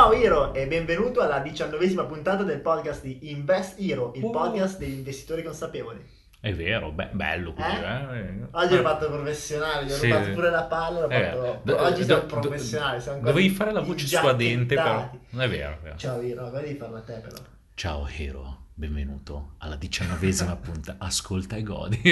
Ciao 0.00 0.14
Hiro 0.14 0.54
e 0.54 0.66
benvenuto 0.66 1.20
alla 1.20 1.40
diciannovesima 1.40 2.04
puntata 2.04 2.42
del 2.42 2.60
podcast 2.60 3.02
di 3.02 3.30
Invest 3.32 3.78
Hero, 3.78 4.12
il 4.14 4.24
Uh. 4.24 4.30
podcast 4.30 4.78
degli 4.78 4.94
investitori 4.96 5.42
consapevoli. 5.42 6.02
È 6.40 6.54
vero, 6.54 6.90
be- 6.90 7.10
bello 7.12 7.52
così, 7.52 7.68
Eh? 7.68 8.18
eh? 8.18 8.34
Oggi 8.50 8.76
l'ho 8.76 8.80
fatto 8.82 9.10
professionale, 9.10 9.84
gli 9.84 9.92
ho 9.92 9.94
Sì. 9.96 10.06
rubato 10.10 10.30
pure 10.32 10.48
la 10.50 10.62
palla, 10.62 11.00
l'ho 11.00 11.08
Eh, 11.10 11.22
fatto... 11.24 11.60
do- 11.64 11.82
Oggi 11.82 11.98
do- 11.98 12.04
siamo 12.06 12.20
do- 12.22 12.26
professionali, 12.40 13.00
siamo 13.02 13.18
quasi 13.18 13.32
Dovevi 13.34 13.54
fare 13.54 13.72
la 13.72 13.80
voce 13.80 14.06
suadente, 14.06 14.74
però. 14.74 15.10
Non 15.28 15.42
è 15.42 15.48
vero, 15.50 15.72
è 15.72 15.78
vero. 15.82 15.96
Ciao 15.98 16.22
Hiro, 16.22 16.50
di 16.64 16.74
farla 16.76 16.96
a 16.98 17.02
te 17.02 17.12
però. 17.22 17.36
Ciao 17.74 18.08
Hero, 18.16 18.59
benvenuto 18.80 19.56
alla 19.58 19.76
diciannovesima 19.76 20.56
puntata. 20.60 21.04
Ascolta 21.04 21.56
e 21.56 21.62
godi. 21.62 22.00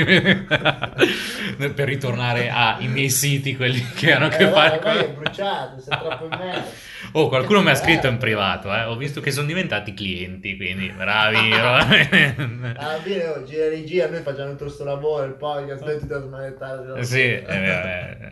per 1.56 1.88
ritornare 1.88 2.50
ai 2.50 2.88
miei 2.88 3.08
siti, 3.08 3.56
quelli 3.56 3.82
che 3.94 4.12
hanno 4.12 4.26
a 4.26 4.28
che 4.28 4.44
Eh, 4.46 4.50
fare 4.50 4.76
ormai 4.76 4.98
è 4.98 5.04
con... 5.14 5.22
bruciato, 5.22 5.80
sei 5.80 5.98
troppo 5.98 6.24
in 6.24 6.28
merda. 6.38 6.64
Oh, 7.12 7.28
qualcuno 7.28 7.62
mi 7.62 7.68
ha 7.70 7.72
Eh. 7.72 7.76
scritto 7.76 8.06
in 8.06 8.18
privato, 8.18 8.72
eh. 8.74 8.84
Ho 8.84 8.96
visto 8.96 9.22
che 9.22 9.30
sono 9.30 9.46
diventati 9.46 9.94
clienti, 9.94 10.56
quindi 10.56 10.90
bravi. 10.90 11.52
Alla 11.56 13.00
fine, 13.02 13.26
oh, 13.28 13.42
gira 13.44 13.68
regia, 13.68 14.06
noi 14.10 14.20
facciamo 14.20 14.50
tutto 14.50 14.64
questo 14.64 14.84
lavoro, 14.84 15.24
il 15.24 15.34
podcast, 15.36 15.82
noi 15.84 15.98
tutti 15.98 16.12
a 16.12 16.20
smanettare. 16.20 17.02
Sì, 17.04 17.22
vero, 17.46 17.88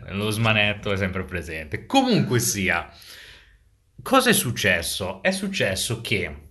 eh, 0.07 0.13
lo 0.13 0.29
smanetto 0.29 0.91
è 0.91 0.95
sempre 0.97 1.23
presente. 1.23 1.87
Comunque 1.87 2.37
sia, 2.37 2.87
cosa 4.03 4.29
è 4.29 4.33
successo? 4.33 5.23
È 5.23 5.31
successo 5.31 6.01
che, 6.01 6.46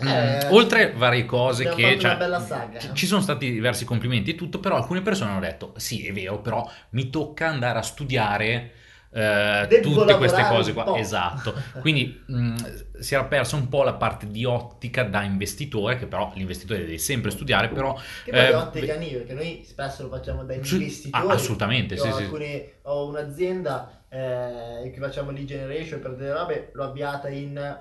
Eh, 0.00 0.46
oltre 0.50 0.92
varie 0.92 1.24
cose 1.24 1.68
che... 1.68 1.98
cioè, 1.98 2.16
saga, 2.40 2.78
ci- 2.78 2.88
eh. 2.88 2.94
Ci 2.94 3.06
sono 3.06 3.20
stati 3.20 3.50
diversi 3.50 3.84
complimenti 3.84 4.30
e 4.30 4.34
tutto, 4.34 4.58
però 4.60 4.76
alcune 4.76 5.02
persone 5.02 5.30
hanno 5.30 5.40
detto, 5.40 5.74
sì, 5.76 6.06
è 6.06 6.12
vero, 6.12 6.40
però 6.40 6.68
mi 6.90 7.10
tocca 7.10 7.48
andare 7.48 7.78
a 7.78 7.82
studiare... 7.82 8.72
eh, 9.12 9.78
tutte 9.80 10.16
queste 10.16 10.46
cose 10.46 10.72
qua, 10.72 10.92
esatto. 10.94 11.54
Quindi 11.78 12.22
mh, 12.26 13.00
si 13.00 13.14
era 13.14 13.24
persa 13.24 13.56
un 13.56 13.68
po' 13.68 13.82
la 13.82 13.94
parte 13.94 14.26
di 14.30 14.44
ottica 14.44 15.02
da 15.04 15.22
investitore, 15.22 15.98
che 15.98 16.06
però 16.06 16.32
l'investitore 16.34 16.80
deve 16.80 16.98
sempre 16.98 17.30
studiare, 17.30 17.68
però 17.70 17.98
Che 18.22 18.32
poi 18.32 18.40
eh, 18.46 18.54
ottica 18.54 18.94
NIO, 18.94 19.18
perché 19.18 19.34
noi 19.34 19.64
spesso 19.64 20.02
lo 20.04 20.08
facciamo 20.10 20.44
da 20.44 20.54
Sì, 20.62 20.74
investitori. 20.74 21.28
ah, 21.28 21.32
assolutamente, 21.34 21.96
sì, 21.96 22.06
ho, 22.06 22.12
sì. 22.12 22.22
alcune- 22.22 22.72
ho 22.82 23.06
un'azienda 23.08 24.04
eh, 24.08 24.90
che 24.92 24.98
facciamo 25.00 25.30
lead 25.30 25.46
generation 25.46 26.00
per 26.00 26.14
delle 26.16 26.32
robe, 26.32 26.70
l'ho 26.72 26.84
avviata 26.84 27.28
in 27.28 27.78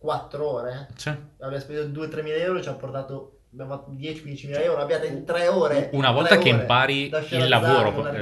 4 0.00 0.48
ore. 0.48 0.88
Sì. 0.96 1.10
Abbiamo 1.10 1.58
speso 1.58 1.82
2-3 1.88 2.22
mila 2.22 2.36
euro, 2.36 2.62
ci 2.62 2.70
ha 2.70 2.74
portato 2.74 3.39
abbiamo 3.52 3.70
fatto 3.76 3.90
10-15 3.92 4.46
mila 4.46 4.62
euro, 4.62 4.80
avviata 4.80 5.06
in 5.06 5.24
3 5.24 5.48
ore. 5.48 5.90
Una 5.92 6.10
volta 6.12 6.34
Tre 6.36 6.38
che 6.38 6.48
impari 6.50 7.08
Da 7.08 7.18
il 7.30 7.48
lavoro, 7.48 7.90
tre 8.02 8.20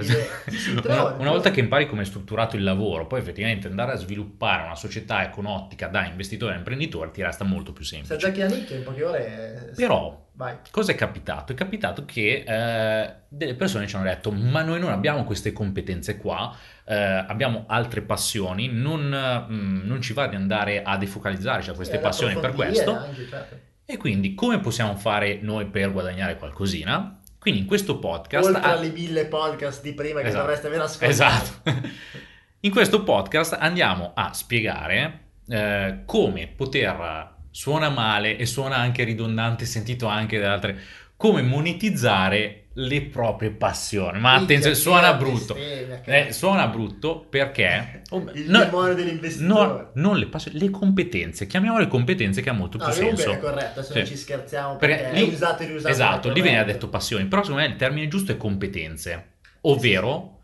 una, 0.93 1.03
una 1.03 1.15
tre 1.17 1.29
volta 1.29 1.51
che 1.51 1.61
impari 1.61 1.87
come 1.87 2.03
è 2.03 2.05
strutturato 2.05 2.57
il 2.57 2.63
lavoro, 2.63 3.07
poi 3.07 3.21
effettivamente 3.21 3.67
andare 3.69 3.93
a 3.93 3.97
sviluppare 3.97 4.65
una 4.65 4.75
società 4.75 5.23
economica 5.23 5.89
da 5.89 6.07
investitore 6.07 6.55
a 6.55 6.57
imprenditore 6.57 7.11
ti 7.11 7.23
resta 7.23 7.45
molto 7.45 7.73
più 7.73 7.85
Se 7.85 7.97
semplice. 7.97 8.17
giochi 8.17 8.41
a 8.43 8.47
nicchia 8.47 8.77
in 8.77 8.83
poche 8.85 9.05
ore... 9.05 9.69
eh, 9.71 9.75
Però, 9.75 10.27
Vai. 10.33 10.57
cosa 10.71 10.93
è 10.93 10.95
capitato? 10.95 11.53
È 11.53 11.55
capitato 11.55 12.05
che 12.07 12.45
eh, 12.47 13.15
delle 13.29 13.55
persone 13.55 13.87
ci 13.87 13.97
hanno 13.97 14.05
detto: 14.05 14.31
Ma 14.31 14.63
noi 14.63 14.81
non 14.81 14.91
abbiamo 14.93 15.25
queste 15.25 15.53
competenze 15.53 16.17
qua, 16.17 16.57
eh, 16.87 16.95
abbiamo 16.95 17.65
altre 17.67 18.01
passioni, 18.01 18.69
non, 18.73 19.47
mm, 19.51 19.87
non 19.87 20.01
ci 20.01 20.15
va 20.15 20.27
di 20.27 20.37
andare 20.37 20.83
a 20.83 20.97
defocalizzarci 20.97 21.69
a 21.71 21.75
queste 21.75 21.97
Eh, 21.97 22.01
passioni 22.01 22.35
per 22.39 22.53
questo. 22.53 22.95
anche, 22.97 23.27
certo. 23.29 23.67
E 23.91 23.97
quindi, 23.97 24.35
come 24.35 24.61
possiamo 24.61 24.97
fare 24.97 25.39
noi 25.41 25.65
per 25.65 25.91
guadagnare 25.93 26.37
qualcosina? 26.37 27.21
Quindi, 27.39 27.61
in 27.61 27.67
questo 27.67 27.99
podcast. 27.99 28.47
Oltre 28.47 28.61
ah, 28.61 28.73
alle 28.73 28.91
mille 28.91 29.25
podcast 29.25 29.81
di 29.81 29.95
prima 29.95 30.21
che 30.21 30.27
Esatto. 30.27 30.43
dovreste 30.43 30.67
aver 30.67 30.81
ascoltato. 30.83 31.11
Esatto. 31.11 31.89
In 32.61 32.71
questo 32.71 33.03
podcast 33.03 33.57
andiamo 33.59 34.13
a 34.15 34.35
spiegare 34.35 35.21
eh, 35.49 36.03
come 36.05 36.49
poter 36.49 37.37
suona 37.51 37.89
male 37.89 38.37
e 38.37 38.45
suona 38.45 38.77
anche 38.77 39.05
ridondante, 39.05 39.65
sentito 39.65 40.07
anche 40.07 40.39
da 40.39 40.53
altre, 40.53 40.79
come 41.19 41.43
monetizzare 41.43 42.69
le 42.75 43.03
proprie 43.03 43.51
passioni. 43.51 44.21
Ma 44.21 44.35
attenzione, 44.35 44.77
suona 44.77 45.15
brutto. 45.15 45.57
Eh, 45.57 46.29
suona 46.31 46.69
brutto 46.69 47.27
perché 47.29 48.03
oh, 48.11 48.31
Il 48.35 48.49
no- 48.49 48.61
demonio 48.65 48.95
dell'investitore. 48.95 49.67
no- 49.67 49.91
non 49.95 50.17
le 50.17 50.27
passioni, 50.27 50.61
le 50.61 50.71
competenze. 50.71 51.49
Chiamiamole 51.49 51.89
competenze 51.89 52.41
che 52.41 52.51
ha 52.51 52.53
molto 52.53 52.79
No, 52.79 52.85
più 52.85 52.95
comunque 52.95 53.21
senso. 53.23 53.37
è 53.37 53.41
corretto, 53.41 53.83
Sì. 53.83 53.93
non 53.95 54.07
ci 54.07 54.17
scherziamo 54.17 54.77
Perché 54.77 54.95
perché 55.03 55.19
lì- 55.21 55.29
è 55.29 55.33
usato 55.35 55.63
e 55.65 55.67
riusato. 55.67 55.93
Esatto, 55.93 56.33
lì 56.33 56.41
viene 56.41 56.65
detto 56.65 56.89
passioni, 56.89 57.25
però 57.27 57.43
secondo 57.43 57.63
me 57.65 57.69
il 57.69 57.77
termine 57.77 58.07
giusto 58.07 58.31
è 58.31 58.37
competenze, 58.37 59.27
ovvero 59.63 60.38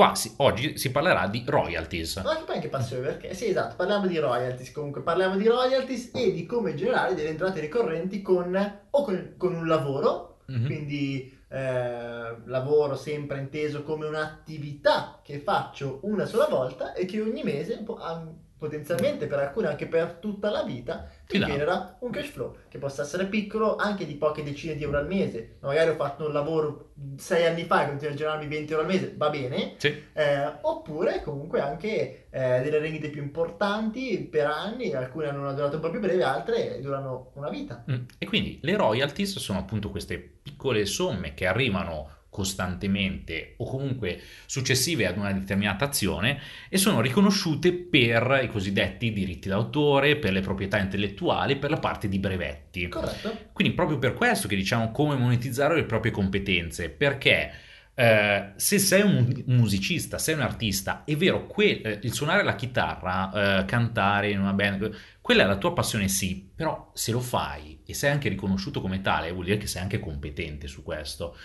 qua 0.00 0.14
si- 0.14 0.32
oggi 0.38 0.78
si 0.78 0.90
parlerà 0.90 1.26
di 1.26 1.44
royalties. 1.46 2.22
Ma 2.24 2.34
che 2.36 2.44
poi 2.44 2.54
anche 2.54 2.68
passione, 2.68 3.02
perché 3.02 3.34
sì, 3.34 3.48
esatto, 3.48 3.74
parliamo 3.76 4.06
di 4.06 4.16
royalties, 4.18 4.72
comunque 4.72 5.02
parliamo 5.02 5.36
di 5.36 5.46
royalties 5.46 6.10
e 6.14 6.32
di 6.32 6.46
come 6.46 6.74
generare 6.74 7.14
delle 7.14 7.28
entrate 7.28 7.60
ricorrenti 7.60 8.22
con 8.22 8.78
o 8.90 9.02
con, 9.04 9.34
con 9.36 9.54
un 9.54 9.66
lavoro, 9.66 10.38
Mhm. 10.46 10.64
quindi 10.64 11.38
eh, 11.52 12.36
lavoro 12.46 12.96
sempre 12.96 13.38
inteso 13.40 13.82
come 13.82 14.06
un'attività 14.06 15.20
che 15.22 15.38
faccio 15.40 15.98
una 16.04 16.24
sola 16.24 16.46
volta 16.46 16.92
e 16.94 17.04
che 17.04 17.20
ogni 17.20 17.42
mese 17.42 17.78
po- 17.82 17.96
ah, 17.96 18.24
potenzialmente 18.60 19.26
per 19.26 19.38
alcune 19.40 19.66
anche 19.66 19.86
per 19.86 20.18
tutta 20.20 20.50
la 20.50 20.62
vita 20.62 21.08
Ti 21.26 21.38
dà. 21.38 21.46
genera 21.46 21.96
un 22.00 22.10
cash 22.10 22.28
flow 22.28 22.56
che 22.68 22.78
possa 22.78 23.02
essere 23.02 23.26
piccolo 23.26 23.74
anche 23.76 24.06
di 24.06 24.14
poche 24.14 24.44
decine 24.44 24.76
di 24.76 24.84
euro 24.84 24.98
al 24.98 25.06
mese 25.08 25.56
magari 25.60 25.88
ho 25.90 25.94
fatto 25.94 26.26
un 26.26 26.32
lavoro 26.32 26.92
sei 27.16 27.46
anni 27.46 27.64
fa 27.64 27.84
e 27.84 27.88
continuo 27.88 28.12
a 28.12 28.16
generarmi 28.16 28.46
20 28.46 28.72
euro 28.72 28.84
al 28.84 28.90
mese 28.92 29.14
va 29.16 29.30
bene 29.30 29.74
Sì. 29.78 29.88
eh, 30.12 30.52
oppure 30.60 31.22
comunque 31.24 31.60
anche 31.60 32.26
eh, 32.30 32.60
delle 32.62 32.78
rendite 32.78 33.08
più 33.08 33.22
importanti 33.22 34.18
per 34.30 34.46
anni, 34.46 34.92
alcune 34.92 35.28
hanno 35.28 35.40
una 35.40 35.52
durata 35.52 35.76
un 35.76 35.80
po' 35.82 35.90
più 35.90 35.98
breve, 35.98 36.22
altre 36.22 36.78
durano 36.80 37.32
una 37.34 37.48
vita. 37.48 37.84
Mm. 37.90 38.02
E 38.18 38.26
quindi 38.26 38.58
le 38.62 38.76
royalties 38.76 39.38
sono 39.38 39.58
appunto 39.58 39.90
queste 39.90 40.18
piccole 40.18 40.84
somme 40.84 41.34
che 41.34 41.46
arrivano 41.46 42.18
costantemente 42.40 43.52
o 43.58 43.66
comunque 43.66 44.18
successive 44.46 45.06
ad 45.06 45.18
una 45.18 45.30
determinata 45.30 45.84
azione 45.84 46.40
e 46.70 46.78
sono 46.78 47.02
riconosciute 47.02 47.70
per 47.74 48.40
i 48.42 48.48
cosiddetti 48.48 49.12
diritti 49.12 49.48
d'autore, 49.50 50.16
per 50.16 50.32
le 50.32 50.40
proprietà 50.40 50.78
intellettuali, 50.78 51.56
per 51.56 51.68
la 51.68 51.78
parte 51.78 52.08
di 52.08 52.18
brevetti. 52.18 52.88
Corretto? 52.88 53.48
Quindi 53.52 53.74
proprio 53.74 53.98
per 53.98 54.14
questo 54.14 54.48
che 54.48 54.56
diciamo 54.56 54.90
come 54.90 55.16
monetizzare 55.16 55.74
le 55.74 55.84
proprie 55.84 56.12
competenze, 56.12 56.88
perché 56.88 57.52
eh, 57.94 58.52
se 58.56 58.78
sei 58.78 59.02
un 59.02 59.42
musicista, 59.48 60.16
sei 60.16 60.34
un 60.34 60.40
artista, 60.40 61.04
è 61.04 61.14
vero, 61.16 61.46
que- 61.46 61.82
eh, 61.82 61.98
il 62.02 62.14
suonare 62.14 62.42
la 62.42 62.54
chitarra, 62.54 63.58
eh, 63.60 63.64
cantare 63.66 64.30
in 64.30 64.40
una 64.40 64.54
band, 64.54 64.90
quella 65.20 65.42
è 65.42 65.46
la 65.46 65.58
tua 65.58 65.74
passione 65.74 66.08
sì, 66.08 66.50
però 66.54 66.90
se 66.94 67.12
lo 67.12 67.20
fai 67.20 67.80
e 67.84 67.92
sei 67.92 68.10
anche 68.10 68.30
riconosciuto 68.30 68.80
come 68.80 69.02
tale, 69.02 69.30
vuol 69.32 69.44
dire 69.44 69.58
che 69.58 69.66
sei 69.66 69.82
anche 69.82 69.98
competente 69.98 70.66
su 70.66 70.82
questo. 70.82 71.36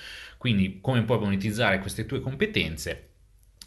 Quindi 0.45 0.77
come 0.79 1.01
puoi 1.01 1.17
monetizzare 1.17 1.79
queste 1.79 2.05
tue 2.05 2.19
competenze? 2.19 3.09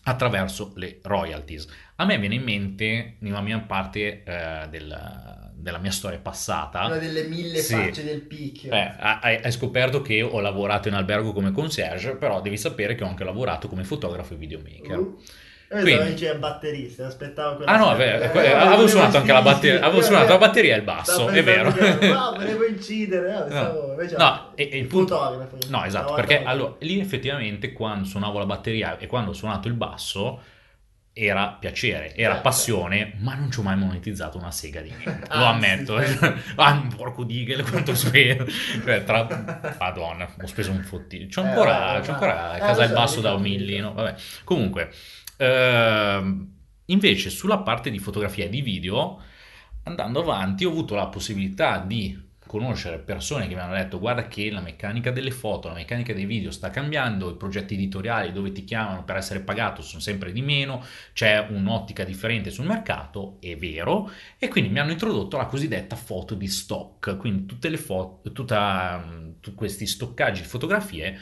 Attraverso 0.04 0.70
le 0.76 1.00
royalties. 1.02 1.66
A 1.96 2.04
me 2.04 2.16
viene 2.20 2.36
in 2.36 2.44
mente, 2.44 3.16
nella 3.18 3.40
mia 3.40 3.58
parte 3.58 4.22
eh, 4.22 4.68
del- 4.70 5.50
della 5.54 5.78
mia 5.78 5.90
storia 5.90 6.20
passata, 6.20 6.86
Una 6.86 6.98
delle 6.98 7.24
mille 7.24 7.58
Sì. 7.58 7.74
facce 7.74 8.04
del 8.04 8.20
picchio. 8.22 8.70
eh, 8.72 8.94
hai, 8.96 9.40
hai 9.42 9.50
scoperto 9.50 10.02
che 10.02 10.22
ho 10.22 10.38
lavorato 10.38 10.86
in 10.86 10.94
albergo 10.94 11.32
come 11.32 11.50
concierge, 11.50 12.14
però 12.14 12.40
devi 12.40 12.56
sapere 12.56 12.94
che 12.94 13.02
ho 13.02 13.08
anche 13.08 13.24
lavorato 13.24 13.66
come 13.66 13.82
fotografo 13.82 14.34
e 14.34 14.36
videomaker. 14.36 14.98
Uh. 15.00 15.18
Quindi- 15.68 16.14
c'è 16.14 16.34
batterista, 16.36 17.06
aspettavo 17.06 17.56
quella 17.56 17.70
Ah 17.72 17.76
no, 17.76 17.84
vabbè, 17.86 18.30
Eh, 18.34 18.38
eh, 18.38 18.52
avevo 18.52 18.86
suonato 18.86 19.18
anche 19.18 19.32
la 19.32 19.42
batteria, 19.42 19.80
avevo 19.82 20.00
eh, 20.00 20.02
suonato 20.02 20.26
eh. 20.26 20.30
la 20.30 20.38
batteria 20.38 20.74
e 20.74 20.78
il 20.78 20.82
basso, 20.84 21.28
è 21.28 21.42
vero. 21.44 21.72
che- 21.72 21.98
No, 22.08 22.32
volevo 22.36 22.64
incidere, 22.64 23.28
eh, 23.46 23.50
stavo- 23.50 23.90
invece 23.90 24.16
No, 24.16 24.52
e- 24.54 24.68
e 24.72 24.78
il 24.78 24.86
punto-. 24.86 25.46
No, 25.68 25.84
esatto, 25.84 26.14
perché 26.14 26.42
allora, 26.42 26.74
lì 26.80 26.98
effettivamente 27.00 27.72
quando 27.72 28.06
suonavo 28.06 28.38
la 28.38 28.46
batteria 28.46 28.96
e 28.98 29.06
quando 29.06 29.30
ho 29.30 29.34
suonato 29.34 29.68
il 29.68 29.74
basso 29.74 30.40
era 31.12 31.48
piacere, 31.58 32.14
era 32.14 32.34
Certo. 32.34 32.42
passione, 32.42 33.14
ma 33.18 33.34
non 33.34 33.50
ci 33.50 33.58
ho 33.58 33.62
mai 33.62 33.76
monetizzato 33.76 34.38
una 34.38 34.52
sega 34.52 34.80
di 34.80 34.90
niente, 34.96 35.26
lo 35.28 35.34
Anzi, 35.44 35.66
ammetto. 35.66 36.00
certo. 36.00 36.34
ah, 36.62 36.86
porco 36.96 37.24
dighe, 37.24 37.60
quanto 37.64 37.90
ho 37.90 37.94
speso. 37.94 38.46
Cioè, 38.84 39.02
tra... 39.02 39.74
Madonna, 39.80 40.28
ho 40.40 40.46
speso 40.46 40.70
un 40.70 40.82
fottino. 40.84 41.26
C'ho 41.28 41.42
Eh, 41.42 41.48
ancora, 41.48 41.72
vabbè, 41.78 42.06
c'ho 42.06 42.12
ancora 42.12 42.50
a 42.52 42.56
eh, 42.56 42.60
casa 42.60 42.74
lo 42.74 42.82
il 42.84 42.88
so, 42.90 42.94
basso 42.94 43.16
mi 43.16 43.22
da 43.22 43.32
un 43.34 43.42
millino, 43.42 43.92
vabbè. 43.94 44.14
Comunque, 44.44 44.90
ehm, 45.38 46.52
invece 46.86 47.30
sulla 47.30 47.58
parte 47.58 47.90
di 47.90 47.98
fotografia 47.98 48.44
e 48.44 48.48
di 48.50 48.60
video, 48.60 49.22
andando 49.84 50.20
avanti, 50.20 50.64
ho 50.64 50.70
avuto 50.70 50.94
la 50.94 51.06
possibilità 51.06 51.78
di 51.78 52.26
conoscere 52.48 52.98
persone 52.98 53.46
che 53.46 53.54
mi 53.54 53.60
hanno 53.60 53.74
detto 53.74 54.00
guarda 54.00 54.26
che 54.26 54.50
la 54.50 54.60
meccanica 54.60 55.12
delle 55.12 55.30
foto, 55.30 55.68
la 55.68 55.74
meccanica 55.74 56.12
dei 56.12 56.24
video 56.24 56.50
sta 56.50 56.70
cambiando, 56.70 57.30
i 57.30 57.36
progetti 57.36 57.74
editoriali 57.74 58.32
dove 58.32 58.50
ti 58.50 58.64
chiamano 58.64 59.04
per 59.04 59.16
essere 59.16 59.40
pagato 59.40 59.82
sono 59.82 60.00
sempre 60.00 60.32
di 60.32 60.42
meno, 60.42 60.82
c'è 61.12 61.46
un'ottica 61.50 62.02
differente 62.02 62.50
sul 62.50 62.64
mercato, 62.66 63.36
è 63.40 63.54
vero, 63.56 64.10
e 64.38 64.48
quindi 64.48 64.70
mi 64.70 64.80
hanno 64.80 64.90
introdotto 64.90 65.36
la 65.36 65.46
cosiddetta 65.46 65.94
foto 65.94 66.34
di 66.34 66.48
stock, 66.48 67.16
quindi 67.18 67.46
tutte 67.46 67.68
le 67.68 67.76
foto, 67.76 68.32
tutta, 68.32 69.04
tutti 69.40 69.54
questi 69.54 69.86
stoccaggi 69.86 70.40
di 70.40 70.48
fotografie 70.48 71.18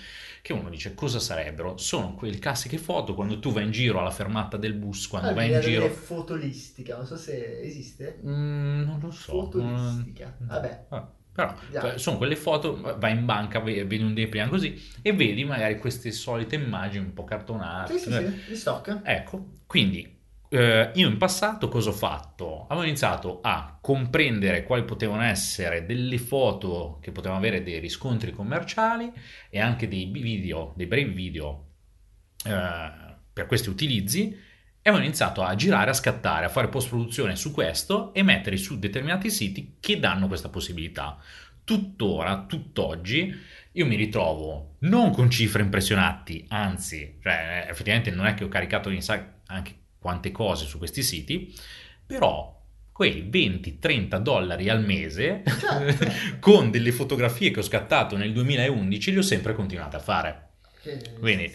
che 0.47 0.53
uno 0.53 0.69
dice 0.71 0.95
cosa 0.95 1.19
sarebbero? 1.19 1.77
Sono 1.77 2.15
quelle 2.15 2.39
classiche 2.39 2.79
foto 2.79 3.15
quando 3.15 3.41
tu 3.41 3.51
vai 3.51 3.65
in 3.65 3.73
giro 3.73 3.99
alla 3.99 4.13
fermata 4.13 4.57
del 4.57 4.75
bus, 4.75 5.09
quando 5.09 5.31
Ah, 5.31 5.35
vai 5.35 5.53
in 5.53 5.61
giro... 5.61 5.89
fotolistica, 5.89 6.95
non 6.97 7.05
so 7.05 7.17
se 7.17 7.61
esiste. 7.63 8.21
Mm, 8.25 8.85
non 8.85 9.01
lo 9.03 9.11
so. 9.11 9.33
Fotolistica. 9.33 10.37
Mm, 10.41 10.47
Vabbè. 10.47 10.85
ah, 10.91 11.11
Però 11.33 11.53
Ya. 11.73 11.81
cioè, 11.81 11.99
sono 11.99 12.17
quelle 12.17 12.37
foto, 12.37 12.81
vai 12.97 13.13
in 13.13 13.25
banca, 13.25 13.59
ve- 13.59 13.85
vedi 13.85 14.05
un 14.05 14.15
depliant 14.15 14.49
così 14.49 14.81
e 15.03 15.13
vedi 15.13 15.45
magari 15.45 15.79
queste 15.79 16.13
solite 16.13 16.55
immagini 16.55 17.05
un 17.05 17.13
po' 17.13 17.25
cartonate. 17.25 17.99
Sì, 17.99 18.11
sì, 18.11 18.13
sì, 18.13 18.45
di 18.49 18.57
stock. 18.57 19.01
Ecco, 19.03 19.47
quindi 19.67 20.16
eh, 20.49 20.93
io 20.95 21.09
in 21.09 21.17
passato 21.17 21.69
cosa 21.69 21.91
ho 21.91 21.93
fatto? 21.93 22.67
Avevo 22.69 22.87
iniziato 22.87 23.41
a 23.43 23.79
comprendere 23.81 24.63
quali 24.63 24.85
potevano 24.85 25.23
essere 25.23 25.87
delle 25.87 26.19
foto 26.19 26.99
che 27.01 27.13
potevano 27.13 27.39
avere 27.39 27.63
dei 27.63 27.79
riscontri 27.79 28.33
commerciali 28.33 29.13
e 29.51 29.61
anche 29.61 29.89
dei 29.89 30.07
video, 30.07 30.73
dei 30.77 30.87
brevi 30.87 31.13
video 31.13 31.67
eh, 32.45 32.91
per 33.33 33.47
questi 33.47 33.69
utilizzi 33.69 34.31
e 34.83 34.89
avevo 34.89 35.05
iniziato 35.05 35.43
a 35.43 35.55
girare, 35.57 35.91
a 35.91 35.95
scattare, 35.95 36.47
a 36.47 36.49
fare 36.49 36.69
post-produzione 36.69 37.35
su 37.35 37.51
questo 37.51 38.15
e 38.15 38.23
metterli 38.23 38.59
su 38.59 38.79
determinati 38.79 39.31
siti 39.31 39.79
che 39.81 39.99
danno 39.99 40.29
questa 40.29 40.49
possibilità. 40.49 41.19
Tuttora, 41.65 42.45
tutt'oggi, 42.47 43.35
io 43.73 43.87
mi 43.87 43.97
ritrovo 43.97 44.77
non 44.81 45.11
con 45.11 45.29
cifre 45.29 45.63
impressionanti, 45.63 46.45
anzi, 46.49 47.19
cioè, 47.21 47.67
effettivamente 47.69 48.13
non 48.13 48.27
è 48.27 48.35
che 48.35 48.45
ho 48.45 48.49
caricato 48.49 48.89
anche 49.47 49.75
quante 50.07 50.31
cose 50.31 50.67
su 50.67 50.79
questi 50.79 51.03
siti, 51.03 51.53
però 52.07 52.55
quei 52.93 53.29
20-30 53.29 54.19
dollari 54.19 54.69
al 54.69 54.85
mese 54.85 55.43
Certo. 55.45 56.13
con 56.39 56.71
delle 56.71 56.93
fotografie 56.93 57.51
che 57.51 57.59
ho 57.59 57.65
scattato 57.65 58.17
nel 58.17 58.33
2011 58.33 59.11
li 59.11 59.19
ho 59.19 59.23
sempre 59.23 59.53
continuate 59.53 59.97
a 59.97 59.99
fare. 59.99 60.51
Quindi-. 61.19 61.53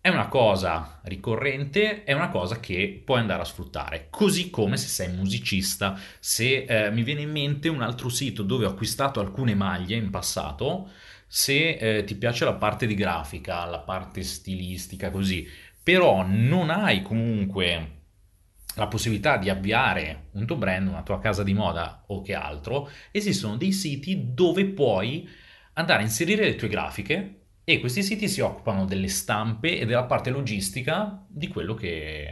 È 0.00 0.08
una 0.08 0.28
cosa 0.28 1.00
ricorrente, 1.04 2.04
è 2.04 2.14
una 2.14 2.30
cosa 2.30 2.58
che 2.60 3.02
puoi 3.04 3.20
andare 3.20 3.42
a 3.42 3.44
sfruttare, 3.44 4.06
così 4.08 4.48
come 4.48 4.78
se 4.78 4.88
sei 4.88 5.14
musicista. 5.14 6.00
Se 6.18 6.64
eh, 6.64 6.90
mi 6.90 7.02
viene 7.02 7.20
in 7.20 7.30
mente 7.30 7.68
un 7.68 7.82
altro 7.82 8.08
sito 8.08 8.42
dove 8.42 8.64
ho 8.64 8.70
acquistato 8.70 9.20
alcune 9.20 9.54
maglie 9.54 9.96
in 9.96 10.08
passato, 10.08 10.88
se 11.26 11.74
eh, 11.74 12.04
ti 12.04 12.14
piace 12.14 12.46
la 12.46 12.54
parte 12.54 12.86
di 12.86 12.94
grafica, 12.94 13.66
la 13.66 13.80
parte 13.80 14.22
stilistica, 14.22 15.10
così, 15.10 15.46
però 15.90 16.24
non 16.24 16.70
hai 16.70 17.02
comunque 17.02 17.98
la 18.76 18.86
possibilità 18.86 19.38
di 19.38 19.50
avviare 19.50 20.28
un 20.34 20.46
tuo 20.46 20.54
brand, 20.54 20.86
una 20.86 21.02
tua 21.02 21.18
casa 21.18 21.42
di 21.42 21.52
moda 21.52 22.04
o 22.06 22.22
che 22.22 22.32
altro, 22.32 22.88
esistono 23.10 23.56
dei 23.56 23.72
siti 23.72 24.32
dove 24.32 24.66
puoi 24.66 25.28
andare 25.72 26.02
a 26.02 26.04
inserire 26.04 26.44
le 26.44 26.54
tue 26.54 26.68
grafiche 26.68 27.40
e 27.64 27.80
questi 27.80 28.04
siti 28.04 28.28
si 28.28 28.40
occupano 28.40 28.84
delle 28.84 29.08
stampe 29.08 29.80
e 29.80 29.84
della 29.84 30.04
parte 30.04 30.30
logistica 30.30 31.24
di 31.26 31.48
quello 31.48 31.74
che, 31.74 32.28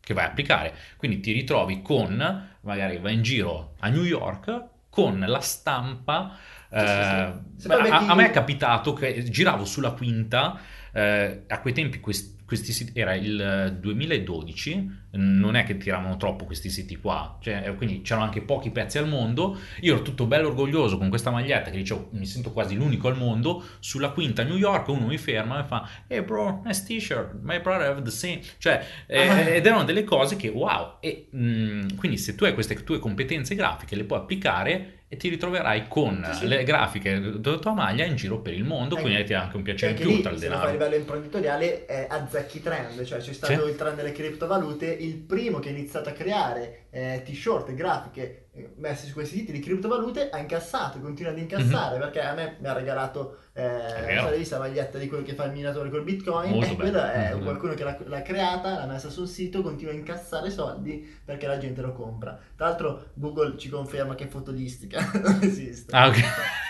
che 0.00 0.12
vai 0.12 0.24
a 0.24 0.28
applicare. 0.30 0.74
Quindi 0.96 1.20
ti 1.20 1.30
ritrovi 1.30 1.80
con, 1.80 2.56
magari 2.60 2.98
vai 2.98 3.14
in 3.14 3.22
giro 3.22 3.76
a 3.78 3.88
New 3.88 4.02
York 4.02 4.64
con 4.90 5.20
la 5.24 5.40
stampa. 5.40 6.36
Sì, 6.70 6.78
sì, 6.80 6.86
sì. 6.86 7.68
eh, 7.70 7.88
a, 7.88 8.06
a 8.08 8.14
me 8.16 8.26
è 8.26 8.30
capitato 8.30 8.94
che 8.94 9.22
giravo 9.22 9.64
sulla 9.64 9.92
quinta, 9.92 10.58
eh, 10.92 11.44
a 11.46 11.60
quei 11.60 11.72
tempi 11.72 12.00
quest- 12.00 12.43
questi 12.46 12.72
siti, 12.72 12.98
era 12.98 13.14
il 13.14 13.76
2012, 13.80 15.02
non 15.12 15.54
è 15.54 15.64
che 15.64 15.76
tiravano 15.76 16.16
troppo 16.16 16.44
questi 16.44 16.68
siti 16.70 16.96
qua, 16.96 17.38
cioè, 17.40 17.62
eh, 17.66 17.74
quindi 17.76 18.02
c'erano 18.02 18.26
anche 18.26 18.42
pochi 18.42 18.70
pezzi 18.70 18.98
al 18.98 19.08
mondo. 19.08 19.58
Io 19.80 19.94
ero 19.94 20.02
tutto 20.02 20.26
bello 20.26 20.48
orgoglioso 20.48 20.98
con 20.98 21.08
questa 21.08 21.30
maglietta 21.30 21.70
che 21.70 21.76
dicevo 21.76 22.08
mi 22.12 22.26
sento 22.26 22.52
quasi 22.52 22.74
l'unico 22.74 23.08
al 23.08 23.16
mondo. 23.16 23.62
Sulla 23.80 24.10
quinta 24.10 24.42
a 24.42 24.44
New 24.44 24.56
York 24.56 24.88
uno 24.88 25.06
mi 25.06 25.18
ferma 25.18 25.62
e 25.62 25.66
fa 25.66 25.88
Hey 26.06 26.22
bro, 26.22 26.62
nice 26.64 26.84
t-shirt, 26.84 27.34
my 27.42 27.60
brother 27.60 27.88
have 27.88 28.02
the 28.02 28.10
same. 28.10 28.40
Cioè, 28.58 28.84
eh, 29.06 29.28
Ah. 29.28 29.40
ed 29.40 29.64
erano 29.66 29.84
delle 29.84 30.04
cose 30.04 30.36
che 30.36 30.48
wow. 30.48 30.96
E 31.00 31.28
mh, 31.30 31.94
quindi 31.96 32.18
se 32.18 32.34
tu 32.34 32.44
hai 32.44 32.52
queste 32.54 32.74
tue 32.84 32.98
competenze 32.98 33.54
grafiche 33.54 33.96
le 33.96 34.04
puoi 34.04 34.18
applicare 34.18 35.03
e 35.06 35.16
ti 35.16 35.28
ritroverai 35.28 35.86
con 35.88 36.26
Sì, 36.32 36.38
sì. 36.38 36.46
le 36.48 36.64
grafiche 36.64 37.20
della 37.38 37.58
tua 37.58 37.72
maglia 37.72 38.04
in 38.04 38.16
giro 38.16 38.40
per 38.40 38.52
il 38.54 38.64
mondo, 38.64 38.96
Eh, 38.96 39.00
quindi 39.00 39.22
ti 39.24 39.32
dà 39.32 39.42
anche 39.42 39.56
un 39.56 39.62
piacere 39.62 39.92
in 39.92 39.98
più 39.98 40.08
lì, 40.10 40.20
tra 40.22 40.30
il 40.30 40.38
fai 40.38 40.46
a 40.46 40.50
denaro. 40.50 40.70
livello 40.72 40.94
imprenditoriale, 40.96 41.86
è 41.86 42.06
azzecchi 42.08 42.60
trend, 42.62 43.04
cioè 43.04 43.18
c'è 43.20 43.32
stato 43.32 43.64
Sì. 43.64 43.70
il 43.70 43.76
trend 43.76 43.96
delle 43.96 44.12
criptovalute, 44.12 44.86
il 44.86 45.14
primo 45.16 45.58
che 45.60 45.68
ha 45.68 45.72
iniziato 45.72 46.08
a 46.08 46.12
creare 46.12 46.86
eh, 46.90 47.22
t-shirt 47.24 47.74
grafiche 47.74 48.43
eh, 48.56 48.70
messe 48.76 49.06
su 49.06 49.12
questi 49.12 49.38
siti 49.38 49.52
di 49.52 49.60
criptovalute 49.60 50.30
ha 50.30 50.38
incassato, 50.38 51.00
continua 51.00 51.32
ad 51.32 51.38
incassare, 51.38 51.98
perché 51.98 52.20
a 52.20 52.34
me 52.34 52.56
mi 52.60 52.66
ha 52.68 52.72
regalato, 52.72 53.38
eh, 53.52 54.14
la 54.14 54.58
maglietta 54.58 54.98
di 54.98 55.08
quello 55.08 55.22
che 55.24 55.34
fa 55.34 55.44
il 55.44 55.52
minatore 55.52 55.90
col 55.90 56.02
bitcoin, 56.04 56.50
Molto 56.50 56.72
e 56.72 56.76
bello. 56.76 56.90
quello 56.90 57.04
è 57.04 57.34
Mhm. 57.34 57.42
qualcuno 57.42 57.74
che 57.74 57.84
l'ha, 57.84 57.98
l'ha 58.06 58.22
creata, 58.22 58.76
l'ha 58.78 58.86
messa 58.86 59.10
sul 59.10 59.26
sito, 59.28 59.62
continua 59.62 59.92
a 59.92 59.96
incassare 59.96 60.50
soldi 60.50 61.18
perché 61.24 61.46
la 61.46 61.58
gente 61.58 61.80
lo 61.82 61.92
compra. 61.92 62.38
Tra 62.56 62.66
l'altro 62.68 63.10
Google 63.14 63.56
ci 63.58 63.68
conferma 63.68 64.14
che 64.14 64.26
fotolistica 64.26 65.00
non 65.22 65.38
esiste. 65.42 65.94
Ah, 65.94 66.08
ok. 66.08 66.22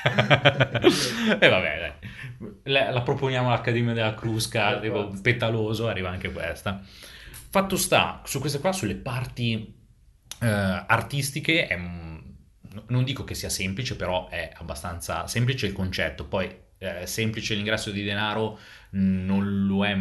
e 1.41 1.49
vabbè, 1.49 1.79
dai. 1.79 1.93
La, 2.65 2.91
la 2.91 3.03
proponiamo 3.03 3.49
all'Accademia 3.49 3.93
della 3.93 4.15
Crusca, 4.15 4.79
tipo 4.81 5.11
petaloso, 5.23 5.87
arriva 5.89 6.11
anche 6.11 6.31
questa. 6.33 6.81
Fatto 7.51 7.77
sta, 7.77 8.21
su 8.25 8.41
queste 8.41 8.59
qua, 8.59 8.73
sulle 8.73 8.97
parti 8.97 9.83
eh, 10.45 10.85
artistiche, 10.87 11.67
è 11.67 11.77
non 12.89 13.05
dico 13.05 13.25
che 13.25 13.35
sia 13.35 13.49
semplice, 13.49 13.97
però 13.97 14.29
è 14.29 14.51
abbastanza 14.57 15.27
semplice 15.27 15.67
il 15.67 15.73
concetto. 15.73 16.27
Poi 16.27 16.53
eh, 16.79 17.07
semplice 17.07 17.55
l'ingresso 17.55 17.91
di 17.91 18.03
denaro 18.03 18.59
non 18.91 19.67
lo 19.67 19.85
è 19.85 19.97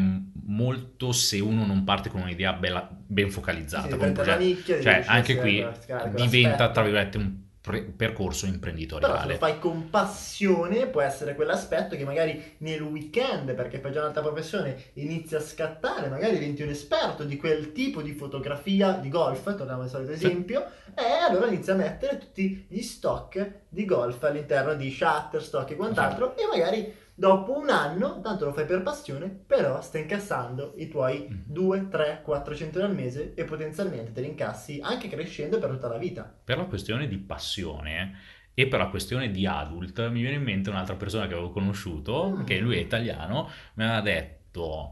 molto 0.46 1.12
se 1.12 1.40
uno 1.40 1.66
non 1.66 1.84
parte 1.84 2.10
con 2.10 2.22
un'idea 2.22 2.54
bella- 2.54 2.90
ben 2.92 3.30
focalizzata. 3.30 3.90
Sì, 3.92 3.98
con 3.98 4.08
un 4.08 4.14
progetto. 4.14 4.40
nicchia, 4.44 4.82
Cioè, 4.82 5.04
anche 5.06 5.38
qui 5.38 5.52
diventa, 5.56 5.78
quell'aspetto. 6.18 6.72
tra 6.72 6.82
virgolette, 6.84 7.18
un 7.18 7.36
pre- 7.64 7.82
percorso 7.84 8.42
Però 8.42 8.48
se 8.50 8.54
imprenditoriale. 8.54 9.32
lo 9.34 9.38
fai 9.40 9.58
con 9.58 9.90
passione 9.90 10.86
può 10.88 11.00
essere 11.00 11.34
quell'aspetto 11.34 11.96
che 11.96 12.04
magari 12.04 12.56
nel 12.58 12.82
weekend, 12.82 13.54
perché 13.54 13.80
fai 13.80 13.94
già 13.94 14.02
un'altra 14.02 14.22
professione, 14.22 14.76
inizi 14.96 15.36
a 15.36 15.40
scattare, 15.40 16.10
magari 16.10 16.34
diventi 16.38 16.62
un 16.62 16.70
esperto 16.70 17.24
di 17.24 17.38
quel 17.38 17.72
tipo 17.72 18.02
di 18.02 18.12
fotografia 18.12 18.92
di 18.92 19.08
golf, 19.08 19.56
torniamo 19.56 19.84
al 19.84 19.90
solito 19.90 20.14
Sì. 20.16 20.26
esempio, 20.26 20.66
e 20.94 21.04
allora 21.28 21.48
inizi 21.48 21.72
a 21.72 21.76
mettere 21.76 22.18
tutti 22.18 22.66
gli 22.68 22.82
stock 22.82 23.62
di 23.70 23.86
golf 23.86 24.22
all'interno 24.24 24.74
di 24.76 24.92
Shutterstock 24.92 25.72
e 25.72 25.76
quant'altro 25.76 26.36
e 26.36 26.46
magari 26.46 26.94
dopo 27.16 27.58
un 27.58 27.70
anno, 27.70 28.22
tanto 28.22 28.46
lo 28.46 28.54
fai 28.54 28.66
per 28.66 28.82
passione, 28.82 29.28
però 29.30 29.82
stai 29.82 30.02
incassando 30.02 30.74
i 30.78 30.88
tuoi 30.88 31.28
Mm. 31.30 31.40
2, 31.46 31.88
3, 31.90 32.22
400 32.24 32.80
euro 32.80 32.90
al 32.92 32.96
mese 32.98 33.34
e 33.36 33.44
potenzialmente 33.44 34.12
te 34.12 34.22
li 34.22 34.28
incassi 34.28 34.80
anche 34.82 35.08
crescendo 35.10 35.60
per 35.60 35.70
tutta 35.72 35.88
la 35.88 35.98
vita. 35.98 36.24
Per 36.44 36.58
la 36.58 36.66
questione 36.66 37.08
di 37.08 37.18
passione 37.18 38.18
e 38.54 38.68
per 38.68 38.80
la 38.80 38.88
questione 38.88 39.32
di 39.32 39.46
adult, 39.48 40.10
mi 40.10 40.22
viene 40.22 40.36
in 40.36 40.44
mente 40.44 40.70
un'altra 40.70 40.96
persona 40.96 41.26
che 41.28 41.34
avevo 41.34 41.50
conosciuto, 41.52 42.30
Mm. 42.38 42.44
che 42.44 42.60
lui 42.60 42.76
è 42.78 42.80
italiano, 42.80 43.50
mi 43.76 43.84
aveva 43.84 44.02
detto, 44.02 44.42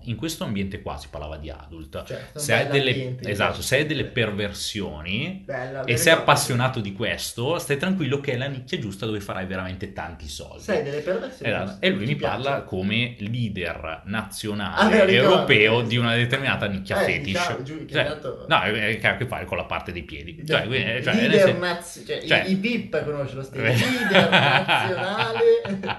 in 0.05 0.15
questo 0.15 0.43
ambiente 0.43 0.81
qua 0.81 0.97
si 0.97 1.07
parlava 1.09 1.37
di 1.37 1.49
adult, 1.51 2.03
Certo, 2.03 2.39
se 2.39 2.53
hai, 2.53 2.67
delle, 2.67 3.17
esatto, 3.23 3.61
se 3.61 3.75
hai 3.77 3.85
delle 3.85 4.05
perversioni 4.05 5.43
Bella, 5.45 5.83
e 5.83 5.97
sei 5.97 6.13
appassionato 6.13 6.79
di 6.79 6.93
questo, 6.93 7.59
stai 7.59 7.77
tranquillo 7.77 8.19
che 8.19 8.31
è 8.33 8.37
la 8.37 8.47
nicchia 8.47 8.79
giusta 8.79 9.05
dove 9.05 9.19
farai 9.19 9.45
veramente 9.45 9.93
tanti 9.93 10.27
soldi. 10.27 10.63
Sei 10.63 10.81
delle 10.83 11.01
perversioni. 11.01 11.51
Esatto. 11.53 11.77
E 11.85 11.89
lui 11.91 12.05
mi 12.05 12.15
parla 12.15 12.51
piace. 12.61 12.65
come 12.65 13.15
leader 13.19 13.79
Ah, 13.85 14.01
nazionale 14.05 15.05
ricordo. 15.05 15.31
europeo 15.33 15.81
di 15.81 15.97
una 15.97 16.15
determinata 16.15 16.65
nicchia 16.67 17.01
Eh, 17.01 17.05
fetish. 17.05 17.25
diciamo, 17.25 17.63
giù- 17.63 17.85
Cioè, 17.85 18.05
tanto- 18.05 18.45
no, 18.47 18.61
è- 18.61 18.97
che 18.99 19.07
ha 19.07 19.11
a 19.11 19.17
che 19.17 19.25
fare 19.27 19.45
con 19.45 19.57
la 19.57 19.65
parte 19.65 19.91
dei 19.91 20.03
piedi. 20.03 20.43
Cioè, 20.45 20.65
quindi, 20.65 20.85
Leader 20.85 21.03
cioè, 21.03 21.39
sen- 21.39 21.59
naz- 21.59 22.03
cioè, 22.05 22.23
cioè- 22.25 22.45
i, 22.47 22.55
VIP 22.55 23.03
lo 23.05 23.43
stile 23.43 23.73
Eh. 23.73 23.75
leader 23.77 24.29
nazionale 24.29 25.39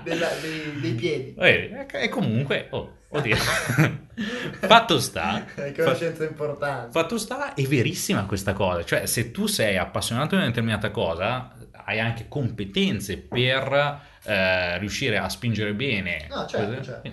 della- 0.02 0.30
dei, 0.40 0.80
dei 0.80 0.92
piedi 0.94 1.34
Eh, 1.38 1.86
E 1.92 2.08
comunque, 2.08 2.66
oh, 2.70 2.96
oddio. 3.12 3.36
fatto 4.60 4.98
sta, 5.00 5.44
è 5.54 5.72
conoscenza 5.72 6.24
importante 6.24 6.90
fatto 6.92 7.18
sta, 7.18 7.54
è 7.54 7.62
verissima 7.62 8.24
questa 8.26 8.52
cosa. 8.52 8.84
Cioè, 8.84 9.06
se 9.06 9.30
tu 9.30 9.46
sei 9.46 9.76
appassionato 9.78 10.30
di 10.30 10.36
una 10.36 10.46
determinata 10.46 10.90
cosa, 10.90 11.54
hai 11.84 11.98
anche 12.00 12.26
competenze 12.28 13.18
per 13.18 14.00
eh, 14.24 14.78
riuscire 14.78 15.18
a 15.18 15.28
spingere 15.28 15.74
bene. 15.74 16.26
No, 16.28 16.46
certo, 16.46 16.82
certo. 16.82 17.10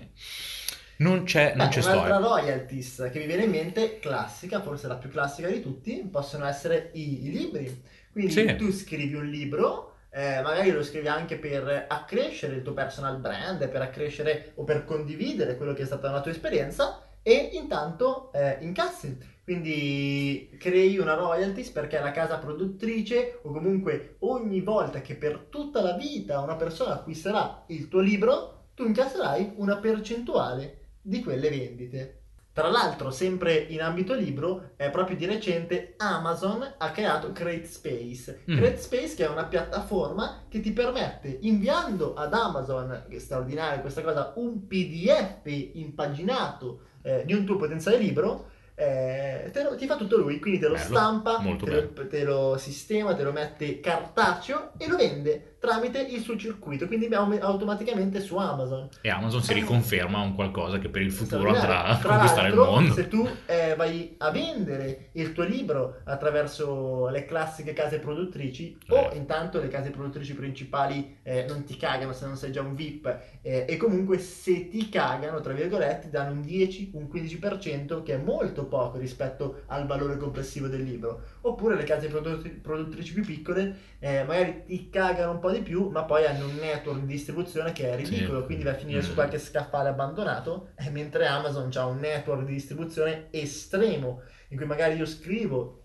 Non 0.98 1.24
c'è, 1.24 1.54
non 1.56 1.68
Beh, 1.70 1.74
c'è 1.74 1.80
un'altra 1.82 2.16
storia. 2.16 2.18
royalties 2.18 3.10
che 3.14 3.20
mi 3.20 3.26
viene 3.26 3.44
in 3.44 3.52
mente 3.52 4.00
classica 4.00 4.62
forse 4.62 4.88
la 4.88 4.96
più 4.96 5.10
classica 5.10 5.48
di 5.48 5.62
tutti 5.62 6.06
possono 6.12 6.46
essere 6.46 6.90
i, 6.96 7.28
i 7.28 7.32
libri 7.32 7.82
quindi 8.12 8.32
Sì. 8.34 8.56
tu 8.58 8.70
scrivi 8.74 9.14
un 9.14 9.26
libro 9.26 9.89
eh, 10.12 10.42
magari 10.42 10.72
lo 10.72 10.84
scrivi 10.84 11.08
anche 11.08 11.38
per 11.38 11.86
accrescere 11.88 12.56
il 12.56 12.62
tuo 12.62 12.74
personal 12.74 13.20
brand 13.20 13.68
per 13.70 13.82
accrescere 13.82 14.54
o 14.56 14.64
per 14.64 14.86
condividere 14.86 15.56
quello 15.56 15.74
che 15.74 15.84
è 15.84 15.86
stata 15.86 16.12
la 16.12 16.22
tua 16.22 16.32
esperienza 16.32 17.04
e 17.22 17.50
intanto 17.54 18.32
eh, 18.34 18.58
incassi 18.62 19.18
quindi 19.44 20.56
crei 20.60 20.98
una 21.00 21.16
royalties 21.16 21.70
perché 21.72 22.00
la 22.00 22.12
casa 22.12 22.38
produttrice 22.38 23.40
o 23.42 23.52
comunque 23.52 24.18
ogni 24.20 24.62
volta 24.62 25.02
che 25.02 25.16
per 25.16 25.48
tutta 25.50 25.82
la 25.82 25.94
vita 25.94 26.40
una 26.40 26.56
persona 26.56 26.94
acquisterà 26.94 27.64
il 27.68 27.88
tuo 27.88 28.00
libro 28.00 28.68
tu 28.76 28.86
incasserai 28.86 29.54
una 29.56 29.78
percentuale 29.78 30.78
di 31.02 31.22
quelle 31.22 31.50
vendite. 31.50 32.19
Tra 32.60 32.68
l'altro, 32.68 33.10
sempre 33.10 33.56
in 33.56 33.82
ambito 33.82 34.14
libro, 34.14 34.72
eh, 34.76 34.90
proprio 34.90 35.16
di 35.16 35.26
recente 35.26 35.94
Amazon 35.96 36.74
ha 36.78 36.92
creato 36.92 37.32
CreateSpace. 37.32 38.42
Mm. 38.52 38.58
CreateSpace 38.58 39.16
che 39.16 39.26
è 39.26 39.30
una 39.30 39.46
piattaforma 39.46 40.44
che 40.50 40.60
ti 40.60 40.74
permette, 40.74 41.38
inviando 41.44 42.16
ad 42.16 42.34
Amazon, 42.34 43.06
che 43.08 43.16
è 43.16 43.20
straordinaria 43.20 43.80
questa 43.80 44.02
cosa, 44.02 44.34
un 44.36 44.68
PDF 44.68 45.46
impaginato 45.46 46.82
eh, 47.02 47.24
di 47.26 47.34
un 47.34 47.46
tuo 47.46 47.56
potenziale 47.56 47.98
libro, 47.98 48.50
eh, 48.76 49.50
lo- 49.54 49.76
ti 49.76 49.86
fa 49.86 49.96
tutto 49.96 50.18
lui, 50.18 50.42
quindi 50.42 50.60
te 50.60 50.68
lo 50.68 50.74
Bello, 50.74 50.86
stampa, 50.86 51.38
te 51.38 51.72
lo, 51.72 52.08
te 52.08 52.24
lo 52.26 52.58
sistema, 52.58 53.16
te 53.16 53.24
lo 53.24 53.32
mette 53.32 53.80
cartaceo 53.80 54.72
e 54.78 54.86
lo 54.90 54.98
vende 54.98 55.49
tramite 55.60 56.00
il 56.02 56.22
suo 56.22 56.38
circuito, 56.38 56.88
quindi 56.88 57.08
automaticamente 57.14 58.22
su 58.22 58.38
Amazon. 58.38 58.88
E 59.02 59.10
Amazon 59.10 59.42
si 59.42 59.52
Eh. 59.52 59.56
riconferma 59.56 60.22
un 60.22 60.34
qualcosa 60.34 60.80
che 60.80 60.90
per 60.90 61.02
il 61.02 61.12
futuro 61.12 61.50
andrà 61.54 61.84
a 61.84 61.98
Tra 61.98 62.10
conquistare 62.12 62.50
il 62.50 62.56
mondo. 62.56 62.94
Se 62.94 63.08
tu 63.08 63.28
eh, 63.46 63.76
vai 63.76 64.16
a 64.20 64.32
vendere 64.32 65.10
il 65.14 65.34
tuo 65.34 65.44
libro 65.44 65.98
attraverso 66.06 67.10
le 67.10 67.26
classiche 67.26 67.74
case 67.74 68.00
produttrici, 68.00 68.78
o 68.90 68.96
Eh. 69.12 69.18
intanto 69.18 69.60
le 69.60 69.68
case 69.68 69.90
produttrici 69.90 70.34
principali 70.34 71.18
eh, 71.24 71.46
non 71.48 71.64
ti 71.66 71.76
cagano 71.76 72.14
se 72.14 72.26
non 72.26 72.38
sei 72.38 72.52
già 72.52 72.62
un 72.62 72.74
VIP, 72.76 73.18
eh, 73.42 73.66
e 73.68 73.78
comunque 73.78 74.18
se 74.20 74.70
ti 74.70 74.90
cagano, 74.90 75.42
tra 75.42 75.54
virgolette, 75.54 76.10
danno 76.10 76.32
un 76.32 76.42
10, 76.42 76.92
un 76.94 77.08
15%, 77.12 78.02
che 78.04 78.14
è 78.14 78.18
molto 78.18 78.66
poco 78.66 78.98
rispetto 78.98 79.64
al 79.68 79.86
valore 79.86 80.18
complessivo 80.18 80.68
del 80.68 80.84
libro. 80.84 81.22
Oppure 81.42 81.76
le 81.76 81.84
case 81.84 82.08
produttrici 82.08 83.14
più 83.14 83.24
piccole 83.26 83.76
eh, 84.00 84.24
magari 84.24 84.64
ti 84.66 84.90
cagano 84.90 85.32
un 85.32 85.40
po' 85.40 85.49
di 85.52 85.62
più, 85.62 85.90
ma 85.90 86.04
poi 86.04 86.26
hanno 86.26 86.46
un 86.46 86.56
network 86.56 87.00
di 87.02 87.06
distribuzione 87.08 87.72
che 87.72 87.92
è 87.92 87.96
ridicolo, 87.96 88.40
Sì. 88.40 88.46
quindi 88.46 88.64
vai 88.64 88.74
a 88.74 88.78
finire 88.78 89.02
su 89.02 89.12
Mm. 89.12 89.16
qualche 89.16 89.38
scaffale 89.40 89.90
abbandonato, 89.90 90.70
eh, 90.78 90.90
mentre 90.90 91.26
Amazon 91.28 91.70
ha 91.76 91.86
un 91.86 92.00
network 92.00 92.46
di 92.46 92.54
distribuzione 92.54 93.28
estremo, 93.32 94.22
in 94.50 94.58
cui 94.58 94.66
magari 94.66 94.96
io 94.96 95.06
scrivo, 95.06 95.84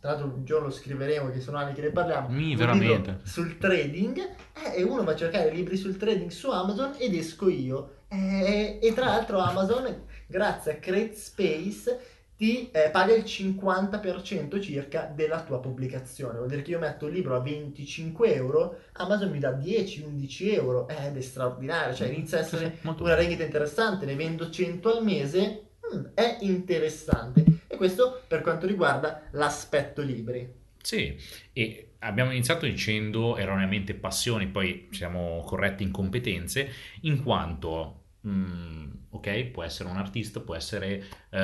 tra 0.00 0.10
l'altro 0.10 0.26
un 0.34 0.44
giorno 0.44 0.70
scriveremo, 0.70 1.30
che 1.30 1.40
sono 1.40 1.56
anni 1.58 1.72
che 1.74 1.80
ne 1.82 1.90
parliamo, 1.90 2.28
Mi, 2.28 2.54
veramente. 2.54 3.20
sul 3.24 3.58
trading, 3.58 4.18
eh, 4.18 4.76
e 4.76 4.82
uno 4.82 5.02
va 5.04 5.12
a 5.12 5.16
cercare 5.16 5.50
libri 5.50 5.76
sul 5.76 5.96
trading 5.96 6.30
su 6.30 6.50
Amazon 6.50 6.94
ed 6.98 7.14
esco 7.14 7.48
io. 7.48 7.90
Eh, 8.08 8.78
e 8.80 8.92
tra 8.94 9.06
l'altro 9.06 9.38
Amazon, 9.40 10.04
grazie 10.28 10.72
a 10.72 10.76
CreateSpace, 10.76 12.00
ti 12.36 12.70
eh, 12.70 12.90
paga 12.90 13.14
il 13.14 13.24
50% 13.24 14.60
circa 14.60 15.10
della 15.14 15.42
tua 15.42 15.58
pubblicazione. 15.58 16.36
Vuol 16.36 16.48
dire 16.48 16.62
che 16.62 16.72
io 16.72 16.78
metto 16.78 17.06
un 17.06 17.12
libro 17.12 17.34
a 17.34 17.40
25 17.40 18.34
euro, 18.34 18.80
Amazon 18.92 19.30
mi 19.30 19.38
dà 19.38 19.52
10-11 19.52 20.52
euro, 20.52 20.88
eh, 20.88 21.06
ed 21.06 21.16
è 21.16 21.20
straordinario, 21.20 21.94
cioè 21.94 22.08
inizia 22.08 22.38
a 22.38 22.40
essere 22.42 22.76
Molto 22.82 23.04
una 23.04 23.14
rendita 23.14 23.42
interessante, 23.42 24.04
ne 24.04 24.14
vendo 24.14 24.50
100 24.50 24.96
al 24.96 25.04
mese, 25.04 25.68
mm, 25.94 26.04
è 26.14 26.38
interessante. 26.40 27.44
E 27.66 27.76
questo 27.76 28.22
per 28.26 28.42
quanto 28.42 28.66
riguarda 28.66 29.22
l'aspetto 29.32 30.02
libri. 30.02 30.64
Sì, 30.82 31.16
e 31.52 31.88
abbiamo 32.00 32.30
iniziato 32.30 32.66
dicendo 32.66 33.36
erroneamente 33.36 33.94
passioni, 33.94 34.46
poi 34.46 34.88
siamo 34.92 35.42
corretti 35.44 35.82
in 35.82 35.90
competenze, 35.90 36.70
in 37.02 37.22
quanto, 37.22 38.04
mm, 38.26 38.90
ok, 39.10 39.44
può 39.46 39.62
essere 39.62 39.88
un 39.88 39.96
artista, 39.96 40.40
può 40.40 40.54
essere 40.54 41.04
eh, 41.30 41.38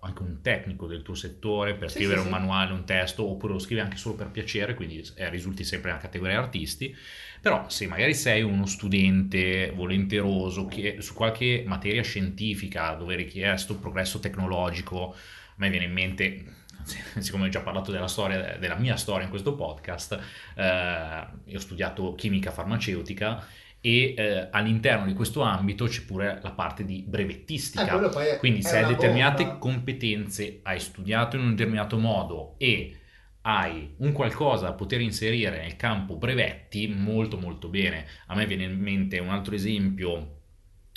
anche 0.00 0.22
un 0.22 0.40
tecnico 0.42 0.86
del 0.86 1.02
tuo 1.02 1.14
settore 1.14 1.74
per 1.76 1.90
Sì, 1.90 2.02
scrivere 2.02 2.20
sì, 2.20 2.20
un 2.20 2.28
sì. 2.28 2.30
manuale, 2.30 2.72
un 2.72 2.84
testo, 2.84 3.28
oppure 3.28 3.52
lo 3.54 3.58
scrivi 3.58 3.80
anche 3.80 3.96
solo 3.96 4.14
per 4.14 4.30
piacere, 4.30 4.74
quindi 4.74 5.02
eh, 5.16 5.28
risulti 5.30 5.64
sempre 5.64 5.90
nella 5.90 6.02
categoria 6.02 6.38
artisti. 6.38 6.94
Però 7.40 7.68
se 7.68 7.86
magari 7.88 8.14
sei 8.14 8.42
uno 8.42 8.66
studente 8.66 9.72
volenteroso 9.74 10.66
che 10.66 10.96
su 11.00 11.14
qualche 11.14 11.64
materia 11.66 12.02
scientifica 12.02 12.94
dove 12.94 13.14
è 13.14 13.16
richiesto 13.16 13.78
progresso 13.78 14.20
tecnologico, 14.20 15.12
a 15.14 15.54
me 15.56 15.70
viene 15.70 15.86
in 15.86 15.92
mente, 15.92 16.44
siccome 17.18 17.46
ho 17.46 17.48
già 17.48 17.60
parlato 17.60 17.90
della 17.90 18.06
storia, 18.08 18.56
della 18.58 18.76
mia 18.76 18.96
storia 18.96 19.24
in 19.24 19.30
questo 19.30 19.54
podcast, 19.54 20.18
eh, 20.56 21.26
io 21.44 21.56
ho 21.56 21.60
studiato 21.60 22.14
chimica 22.14 22.50
farmaceutica 22.52 23.44
e 23.84 24.14
eh, 24.16 24.48
all'interno 24.52 25.06
di 25.06 25.14
questo 25.14 25.42
ambito 25.42 25.86
c'è 25.86 26.02
pure 26.04 26.40
la 26.42 26.52
parte 26.52 26.84
di 26.84 27.00
Eh, 27.00 27.08
brevettistica. 27.08 27.82
è- 28.20 28.38
Quindi 28.38 28.62
se 28.62 28.78
hai 28.78 28.86
determinate 28.86 29.44
bomba. 29.44 29.58
competenze, 29.58 30.60
hai 30.62 30.80
studiato 30.80 31.36
in 31.36 31.42
un 31.42 31.50
determinato 31.50 31.98
modo 31.98 32.54
e 32.58 32.96
hai 33.42 33.94
un 33.98 34.12
qualcosa 34.12 34.66
da 34.68 34.72
poter 34.74 35.00
inserire 35.00 35.60
nel 35.60 35.76
campo 35.76 36.16
brevetti, 36.16 36.86
molto 36.88 37.38
molto 37.38 37.68
bene. 37.68 38.06
A 38.28 38.34
me 38.36 38.46
viene 38.46 38.64
in 38.64 38.78
mente 38.80 39.18
un 39.18 39.30
altro 39.30 39.54
esempio 39.54 40.38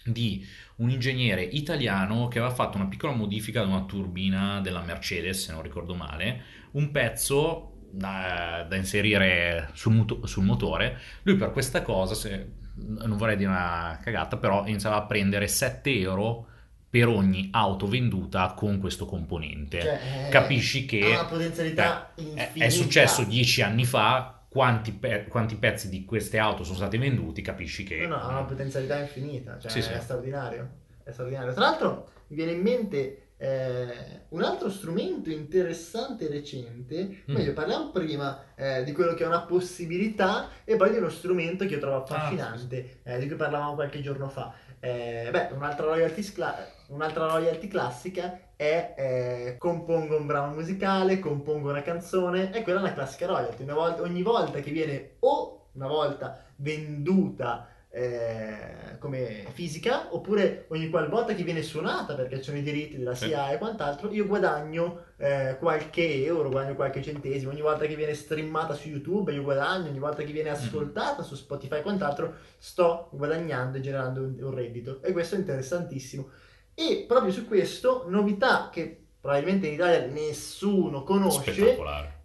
di 0.05 0.45
un 0.77 0.89
ingegnere 0.91 1.41
italiano 1.43 2.27
che 2.27 2.37
aveva 2.39 2.53
fatto 2.53 2.77
una 2.77 2.87
piccola 2.87 3.13
modifica 3.13 3.61
ad 3.61 3.67
una 3.67 3.85
turbina 3.85 4.61
della 4.61 4.81
Mercedes, 4.83 5.43
se 5.45 5.51
non 5.53 5.63
ricordo 5.63 5.95
male, 5.95 6.43
un 6.73 6.91
pezzo 6.91 7.71
da, 7.91 8.65
da 8.69 8.75
inserire 8.75 9.69
sul, 9.73 9.93
moto- 9.93 10.25
sul 10.27 10.43
motore. 10.43 10.99
Lui 11.23 11.35
per 11.37 11.51
questa 11.51 11.81
cosa, 11.81 12.13
se- 12.13 12.63
non 12.75 13.17
vorrei 13.17 13.37
dire 13.37 13.49
una 13.49 13.99
cagata, 14.01 14.37
però 14.37 14.65
iniziava 14.67 14.97
a 14.97 15.03
prendere 15.03 15.47
7 15.47 15.99
euro 15.99 16.47
per 16.89 17.07
ogni 17.07 17.49
auto 17.51 17.87
venduta 17.87 18.53
con 18.55 18.79
questo 18.79 19.05
componente. 19.05 19.81
Cioè, 19.81 19.99
eh, 20.27 20.29
Capisci 20.29 20.85
che 20.85 21.03
ha 21.03 21.19
una 21.19 21.25
potenzialità 21.25 22.13
è, 22.53 22.69
successo 22.69 23.23
dieci 23.23 23.61
anni 23.61 23.85
fa. 23.85 24.31
Quanti, 24.47 24.93
pe- 24.93 25.25
quanti 25.27 25.55
pezzi 25.57 25.89
di 25.89 26.05
queste 26.05 26.37
auto 26.37 26.63
sono 26.63 26.77
stati 26.77 26.97
venduti? 26.97 27.41
Capisci 27.41 27.83
che 27.83 28.07
No, 28.07 28.15
no, 28.15 28.21
ha 28.21 28.27
una 28.29 28.43
potenzialità 28.43 28.97
infinita, 28.97 29.59
cioè 29.59 29.69
Sì, 29.69 29.81
sì. 29.81 29.91
è 29.91 29.99
straordinario. 29.99 30.69
È 31.03 31.11
straordinario. 31.11 31.51
Tra 31.51 31.61
l'altro 31.61 32.09
mi 32.27 32.37
viene 32.37 32.53
in 32.53 32.61
mente 32.61 33.24
eh, 33.45 34.21
un 34.29 34.41
altro 34.43 34.69
strumento 34.69 35.29
interessante 35.29 36.25
e 36.27 36.31
recente, 36.31 37.23
Mm. 37.29 37.33
meglio 37.35 37.53
parliamo 37.53 37.89
prima 37.91 38.39
eh, 38.55 38.83
di 38.83 38.91
quello 38.91 39.13
che 39.13 39.23
è 39.23 39.27
una 39.27 39.41
possibilità 39.41 40.49
e 40.63 40.75
poi 40.75 40.91
di 40.91 40.97
uno 40.97 41.09
strumento 41.09 41.65
che 41.65 41.73
io 41.75 41.79
trovo 41.79 41.97
Ah, 41.97 42.01
affascinante, 42.01 42.99
eh, 43.03 43.19
di 43.19 43.27
cui 43.27 43.35
parlavamo 43.35 43.75
qualche 43.75 44.01
giorno 44.01 44.29
fa. 44.29 44.53
Eh, 44.79 45.29
beh, 45.31 45.49
un'altra 45.53 45.85
royalty, 45.85 46.21
scla- 46.21 46.57
un'altra 46.87 47.27
royalty 47.27 47.67
classica 47.67 48.39
è 48.55 48.93
eh, 48.97 49.55
compongo 49.57 50.17
un 50.17 50.25
brano 50.27 50.53
musicale, 50.53 51.19
compongo 51.19 51.69
una 51.69 51.81
canzone, 51.81 52.51
e 52.53 52.61
quella 52.61 52.79
è 52.79 52.81
una 52.83 52.93
classica 52.93 53.25
royalty. 53.27 53.63
Una 53.63 53.73
volta- 53.73 54.01
ogni 54.03 54.21
volta 54.21 54.59
che 54.59 54.71
viene 54.71 55.15
o 55.19 55.67
una 55.73 55.87
volta 55.87 56.43
venduta 56.57 57.67
eh, 57.95 58.97
come 58.99 59.45
fisica, 59.53 60.13
oppure 60.13 60.65
ogni 60.67 60.89
qualvolta 60.89 61.33
che 61.33 61.43
viene 61.43 61.61
suonata 61.61 62.13
perché 62.13 62.37
ci 62.37 62.43
sono 62.43 62.57
i 62.57 62.61
diritti 62.61 62.97
della. 62.97 63.15
SIA 63.15 63.51
e 63.51 63.57
quant'altro, 63.57 64.11
io 64.11 64.25
guadagno 64.25 65.05
eh, 65.15 65.55
qualche 65.57 66.25
euro, 66.25 66.49
guadagno 66.49 66.75
qualche 66.75 67.01
centesimo. 67.01 67.51
Ogni 67.51 67.61
volta 67.61 67.85
che 67.85 67.95
viene 67.95 68.13
streamata 68.13 68.73
su 68.73 68.89
YouTube, 68.89 69.31
io 69.31 69.43
guadagno, 69.43 69.87
ogni 69.87 69.99
volta 69.99 70.23
che 70.23 70.33
viene 70.33 70.49
ascoltata 70.49 71.23
su 71.23 71.35
Spotify 71.35 71.77
e 71.77 71.81
quant'altro, 71.83 72.33
sto 72.57 73.07
guadagnando 73.13 73.77
e 73.77 73.79
generando 73.81 74.21
un, 74.21 74.35
un 74.41 74.53
reddito. 74.53 75.01
E 75.01 75.13
questo 75.13 75.35
è 75.35 75.37
interessantissimo. 75.37 76.29
E 76.73 77.05
proprio 77.07 77.31
su 77.31 77.47
questo, 77.47 78.03
novità 78.09 78.69
che 78.69 79.04
probabilmente 79.25 79.65
in 79.65 79.73
Italia 79.73 80.05
nessuno 80.05 81.03
conosce, 81.03 81.75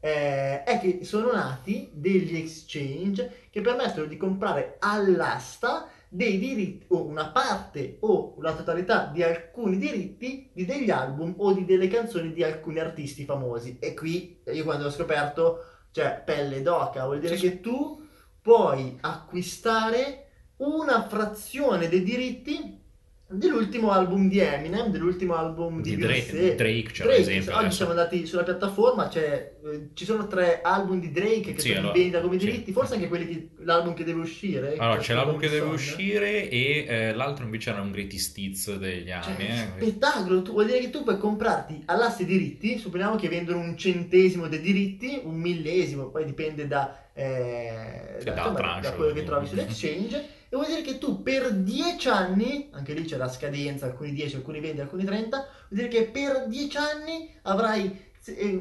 eh, 0.00 0.62
è 0.64 0.78
che 0.78 1.02
sono 1.02 1.32
nati 1.32 1.88
degli 1.94 2.36
exchange 2.36 3.46
che 3.48 3.62
permettono 3.62 4.04
di 4.04 4.18
comprare 4.18 4.76
all'asta 4.80 5.88
dei 6.10 6.38
diritti 6.38 6.84
o 6.88 7.06
una 7.06 7.28
parte 7.28 7.96
o 8.00 8.34
la 8.40 8.54
totalità 8.54 9.06
di 9.06 9.22
alcuni 9.22 9.78
diritti 9.78 10.50
di 10.52 10.66
degli 10.66 10.90
album 10.90 11.36
o 11.38 11.54
di 11.54 11.64
delle 11.64 11.88
canzoni 11.88 12.34
di 12.34 12.44
alcuni 12.44 12.80
artisti 12.80 13.24
famosi. 13.24 13.78
E 13.80 13.94
qui 13.94 14.42
io 14.52 14.64
quando 14.64 14.84
ho 14.84 14.90
scoperto, 14.90 15.64
cioè 15.92 16.20
pelle 16.22 16.60
d'oca, 16.60 17.06
vuol 17.06 17.20
dire 17.20 17.38
sì. 17.38 17.48
che 17.48 17.60
tu 17.60 18.06
puoi 18.42 18.98
acquistare 19.00 20.26
una 20.56 21.06
frazione 21.08 21.88
dei 21.88 22.02
diritti 22.02 22.79
dell'ultimo 23.32 23.90
album 23.92 24.28
di 24.28 24.38
Eminem, 24.38 24.88
dell'ultimo 24.90 25.34
album 25.36 25.80
di, 25.80 25.90
Di 25.94 26.02
Dra- 26.02 26.12
Beyoncé. 26.12 26.54
Drake, 26.56 26.90
c'è 26.90 27.04
Drake, 27.04 27.18
l'esempio 27.18 27.50
oggi 27.52 27.60
adesso. 27.60 27.76
siamo 27.76 27.90
andati 27.92 28.26
sulla 28.26 28.42
piattaforma, 28.42 29.08
c'è, 29.08 29.52
eh, 29.64 29.88
ci 29.94 30.04
sono 30.04 30.26
tre 30.26 30.60
album 30.62 31.00
di 31.00 31.10
Drake 31.12 31.52
che 31.54 31.60
Sì, 31.60 31.68
sono 31.68 31.78
allora, 31.80 31.92
vendita 31.94 32.20
come 32.20 32.38
sì. 32.38 32.46
diritti, 32.46 32.72
forse 32.72 32.94
anche 32.94 33.08
quelli 33.08 33.26
che, 33.28 33.48
l'album 33.64 33.94
che 33.94 34.04
deve 34.04 34.20
uscire. 34.20 34.76
Allora, 34.76 34.98
c'è 34.98 35.14
l'album 35.14 35.38
che 35.38 35.48
deve 35.48 35.66
uscire 35.70 36.48
e 36.48 36.84
eh, 36.88 37.14
l'altro 37.14 37.44
invece 37.44 37.70
era 37.70 37.80
un 37.80 37.90
greatest 37.92 38.36
hits 38.36 38.76
degli 38.76 39.06
Cioè, 39.06 39.32
anni. 39.32 39.46
eh. 39.46 39.66
spettacolo, 39.76 40.42
tu, 40.42 40.52
vuol 40.52 40.66
dire 40.66 40.80
che 40.80 40.90
tu 40.90 41.02
puoi 41.04 41.18
comprarti 41.18 41.82
all'asse 41.86 42.24
diritti, 42.24 42.78
supponiamo 42.78 43.16
che 43.16 43.28
vendono 43.28 43.60
un 43.60 43.76
centesimo 43.76 44.48
dei 44.48 44.60
diritti, 44.60 45.20
un 45.22 45.36
millesimo, 45.36 46.08
poi 46.08 46.24
dipende 46.24 46.66
da, 46.66 47.10
eh, 47.12 48.18
da, 48.24 48.30
insomma, 48.32 48.80
da 48.80 48.92
quello 48.94 49.12
che 49.12 49.22
trovi 49.24 49.46
sull'exchange, 49.46 50.24
e 50.52 50.56
vuol 50.56 50.66
dire 50.66 50.82
che 50.82 50.98
tu 50.98 51.22
per 51.22 51.52
10 51.54 52.08
anni, 52.08 52.68
anche 52.72 52.92
lì 52.92 53.04
c'è 53.04 53.16
la 53.16 53.28
scadenza, 53.28 53.86
alcuni 53.86 54.12
10, 54.12 54.36
alcuni 54.36 54.58
20, 54.58 54.80
alcuni 54.80 55.04
30, 55.04 55.36
vuol 55.36 55.48
dire 55.68 55.86
che 55.86 56.08
per 56.08 56.46
10 56.48 56.76
anni 56.76 57.32
avrai 57.42 58.09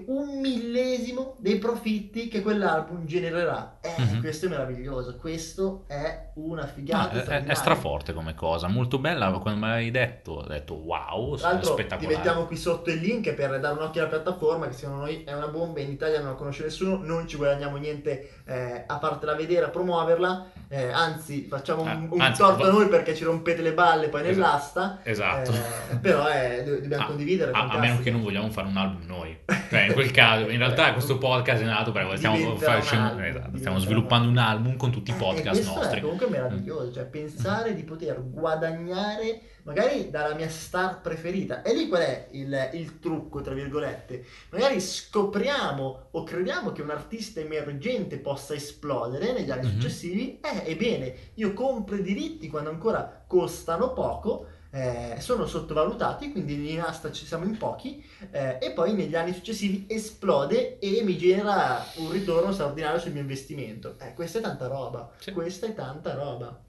un 0.07 0.39
millesimo 0.39 1.35
dei 1.39 1.57
profitti 1.57 2.29
che 2.29 2.41
quell'album 2.41 3.05
genererà. 3.05 3.77
Eh, 3.81 4.01
Mhm. 4.01 4.21
questo 4.21 4.45
è 4.45 4.49
meraviglioso, 4.49 5.17
questo 5.17 5.83
è 5.87 6.29
una 6.35 6.61
No, 6.61 6.67
figata. 6.73 7.21
è, 7.23 7.25
è- 7.25 7.43
è 7.43 7.53
straforte 7.55 8.13
come 8.13 8.33
cosa, 8.35 8.67
molto 8.69 8.99
bella. 8.99 9.29
Quando 9.31 9.59
me 9.59 9.67
l'hai 9.67 9.91
detto, 9.91 10.31
ho 10.31 10.47
detto 10.47 10.75
wow, 10.75 11.35
l'altro 11.37 11.59
ti 11.75 11.81
spettacolare. 11.81 12.15
mettiamo 12.15 12.45
qui 12.45 12.55
sotto 12.55 12.89
il 12.89 12.99
link 12.99 13.33
per 13.33 13.59
dare 13.59 13.75
un 13.77 13.83
occhio 13.83 14.01
alla 14.01 14.09
piattaforma 14.09 14.67
che 14.67 14.73
secondo 14.73 15.01
noi 15.01 15.23
è 15.25 15.33
una 15.33 15.47
bomba, 15.49 15.81
in 15.81 15.91
Italia 15.91 16.19
non 16.19 16.29
la 16.29 16.35
conosce 16.35 16.63
nessuno, 16.63 16.97
non 17.03 17.27
ci 17.27 17.35
guadagniamo 17.35 17.75
niente 17.77 18.31
eh, 18.45 18.83
a 18.87 18.97
fartela 18.97 19.35
vedere, 19.35 19.65
a 19.65 19.69
promuoverla, 19.69 20.51
eh, 20.69 20.89
anzi 20.91 21.45
facciamo 21.47 21.81
un, 21.83 21.87
Ah, 21.89 22.07
un 22.09 22.21
anzi, 22.21 22.39
torto 22.41 22.63
a 22.63 22.67
va- 22.67 22.71
noi 22.71 22.87
perché 22.87 23.13
ci 23.13 23.23
rompete 23.25 23.61
le 23.61 23.73
balle 23.73 24.07
poi 24.07 24.21
Esatto. 24.21 24.31
nell'asta, 24.39 24.99
Esatto. 25.03 25.51
eh, 25.51 25.97
però 25.97 26.27
eh, 26.29 26.63
do- 26.65 26.79
dobbiamo 26.79 27.03
Ah, 27.03 27.07
condividere. 27.07 27.51
A, 27.51 27.67
a 27.67 27.77
meno 27.77 27.99
che 27.99 28.09
non 28.09 28.21
vogliamo 28.21 28.49
fare 28.49 28.67
un 28.67 28.77
album 28.77 29.05
noi. 29.05 29.37
Cioè, 29.69 29.81
in 29.87 29.93
quel 29.93 30.11
caso, 30.11 30.49
in 30.49 30.57
realtà 30.57 30.93
questo 30.93 31.17
podcast 31.17 31.61
è 31.61 31.65
nato 31.65 31.91
perché 31.91 32.17
stiamo, 32.17 32.55
facendo- 32.57 33.21
esatto, 33.21 33.57
stiamo 33.57 33.77
sviluppando 33.79 34.29
un 34.29 34.37
album 34.37 34.75
con 34.77 34.91
tutti 34.91 35.11
i 35.11 35.13
Eh, 35.13 35.17
podcast 35.17 35.61
questo 35.61 35.75
nostri. 35.75 35.97
è 35.99 36.01
comunque 36.01 36.27
meraviglioso, 36.29 36.91
cioè 36.93 37.05
pensare 37.05 37.73
di 37.75 37.83
poter 37.83 38.21
guadagnare 38.23 39.41
magari 39.63 40.09
dalla 40.09 40.33
mia 40.35 40.49
star 40.49 41.01
preferita. 41.01 41.61
E 41.61 41.73
lì 41.75 41.87
qual 41.87 42.01
è 42.01 42.27
il, 42.31 42.69
il 42.73 42.99
trucco, 42.99 43.41
tra 43.41 43.53
virgolette? 43.53 44.23
Magari 44.49 44.79
scopriamo 44.79 46.07
o 46.11 46.23
crediamo 46.23 46.71
che 46.71 46.81
un 46.81 46.89
artista 46.89 47.39
emergente 47.39 48.17
possa 48.17 48.53
esplodere 48.53 49.31
negli 49.33 49.51
anni 49.51 49.65
Mhm. 49.67 49.71
successivi. 49.73 50.39
Eh, 50.41 50.71
ebbene, 50.71 51.13
io 51.35 51.53
compro 51.53 51.95
i 51.95 52.01
diritti 52.01 52.47
quando 52.49 52.69
ancora 52.69 53.23
costano 53.27 53.93
poco. 53.93 54.45
Eh, 54.71 55.15
sono 55.19 55.45
sottovalutati, 55.45 56.31
quindi 56.31 56.71
in 56.71 56.81
asta 56.81 57.11
ci 57.11 57.25
siamo 57.25 57.45
in 57.45 57.57
pochi, 57.57 58.03
eh, 58.31 58.57
e 58.61 58.71
poi 58.71 58.93
negli 58.93 59.15
anni 59.15 59.33
successivi 59.33 59.85
esplode 59.87 60.79
e 60.79 61.01
mi 61.03 61.17
genera 61.17 61.83
un 61.97 62.11
ritorno 62.11 62.51
straordinario 62.51 62.99
sul 62.99 63.11
mio 63.11 63.21
investimento. 63.21 63.95
Eh, 63.99 64.13
questa 64.13 64.39
è 64.39 64.41
tanta 64.41 64.67
roba. 64.67 65.11
Sì. 65.19 65.31
Questa 65.31 65.65
è 65.67 65.73
tanta 65.73 66.13
roba. 66.13 66.61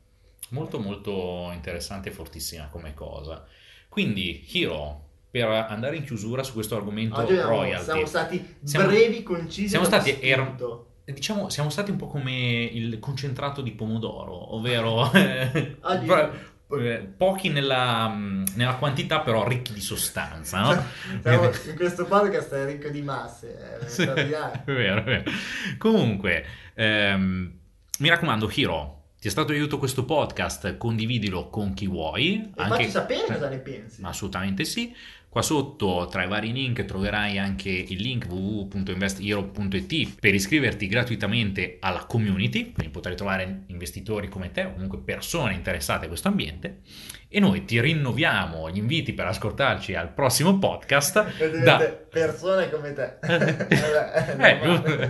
Molto 0.50 0.80
molto 0.80 1.50
interessante 1.52 2.08
e 2.08 2.12
fortissima 2.12 2.68
come 2.68 2.94
cosa. 2.94 3.44
Quindi, 3.88 4.46
Hiro, 4.50 5.08
per 5.30 5.48
andare 5.48 5.96
in 5.96 6.04
chiusura 6.04 6.42
su 6.42 6.52
questo 6.54 6.76
argomento 6.76 7.20
Oggi 7.20 7.36
royalty, 7.38 7.84
siamo 7.84 8.06
stati 8.06 8.56
Siamo- 8.64 8.86
brevi, 8.86 9.22
concisi. 9.22 9.68
siamo 9.68 9.84
stati 9.84 10.18
er- 10.20 10.56
diciamo, 11.04 11.48
siamo 11.48 11.70
stati 11.70 11.90
un 11.90 11.96
po' 11.96 12.06
come 12.08 12.62
il 12.64 12.98
concentrato 12.98 13.62
di 13.62 13.72
pomodoro, 13.72 14.54
ovvero 14.54 15.10
eh, 15.14 15.76
pochi 17.16 17.48
nella, 17.48 18.14
nella 18.54 18.74
quantità, 18.76 19.20
però 19.20 19.46
ricchi 19.46 19.72
di 19.72 19.80
sostanza, 19.80 20.60
no? 20.60 20.84
Siamo- 21.22 21.50
in 21.66 21.74
questo 21.76 22.04
podcast 22.04 22.52
è 22.54 22.64
ricco 22.66 22.88
di 22.88 23.02
masse. 23.02 23.78
È 23.80 23.84
Sì, 23.88 24.02
straordinario. 24.02 24.62
è 24.66 24.72
vero, 24.72 25.00
è 25.00 25.04
vero. 25.04 25.30
Comunque, 25.78 26.44
ehm, 26.74 27.52
mi 27.98 28.08
raccomando, 28.08 28.50
Hiro, 28.54 28.98
ti 29.20 29.28
è 29.28 29.30
stato 29.30 29.52
d'aiuto 29.52 29.78
questo 29.78 30.04
podcast, 30.04 30.76
condividilo 30.78 31.48
con 31.50 31.74
chi 31.74 31.86
vuoi. 31.86 32.50
E 32.56 32.66
facci 32.66 32.88
sapere 32.88 33.26
cosa 33.26 33.48
ne 33.48 33.58
pensi. 33.58 34.00
Assolutamente 34.02 34.64
sì. 34.64 34.94
Qua 35.30 35.42
sotto 35.42 36.08
tra 36.10 36.24
i 36.24 36.26
vari 36.26 36.50
link 36.50 36.84
troverai 36.84 37.38
anche 37.38 37.68
il 37.70 38.02
link 38.02 38.26
www.investhero.it 38.28 40.18
per 40.18 40.34
iscriverti 40.34 40.88
gratuitamente 40.88 41.76
alla 41.78 42.04
community, 42.04 42.72
quindi 42.72 42.92
potrai 42.92 43.14
trovare 43.14 43.62
investitori 43.68 44.28
come 44.28 44.50
te 44.50 44.64
o 44.64 44.72
comunque 44.72 44.98
persone 44.98 45.54
interessate 45.54 46.06
a 46.06 46.08
questo 46.08 46.26
ambiente. 46.26 46.80
E 47.28 47.38
noi 47.38 47.64
ti 47.64 47.80
rinnoviamo 47.80 48.68
gli 48.70 48.78
inviti 48.78 49.12
per 49.12 49.26
ascoltarci 49.26 49.94
al 49.94 50.12
prossimo 50.12 50.58
podcast. 50.58 51.62
Da- 51.62 51.78
persone 52.10 52.68
come 52.68 52.92
te. 52.92 53.18
Eh, 54.40 54.58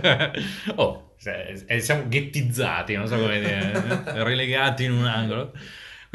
eh, 0.03 0.31
oh, 0.75 1.13
siamo 1.79 2.07
ghettizzati, 2.07 2.95
non 2.95 3.07
so 3.07 3.17
come 3.17 3.39
dire, 3.39 4.03
eh, 4.05 4.23
relegati 4.23 4.83
in 4.83 4.91
un 4.91 5.05
angolo. 5.05 5.51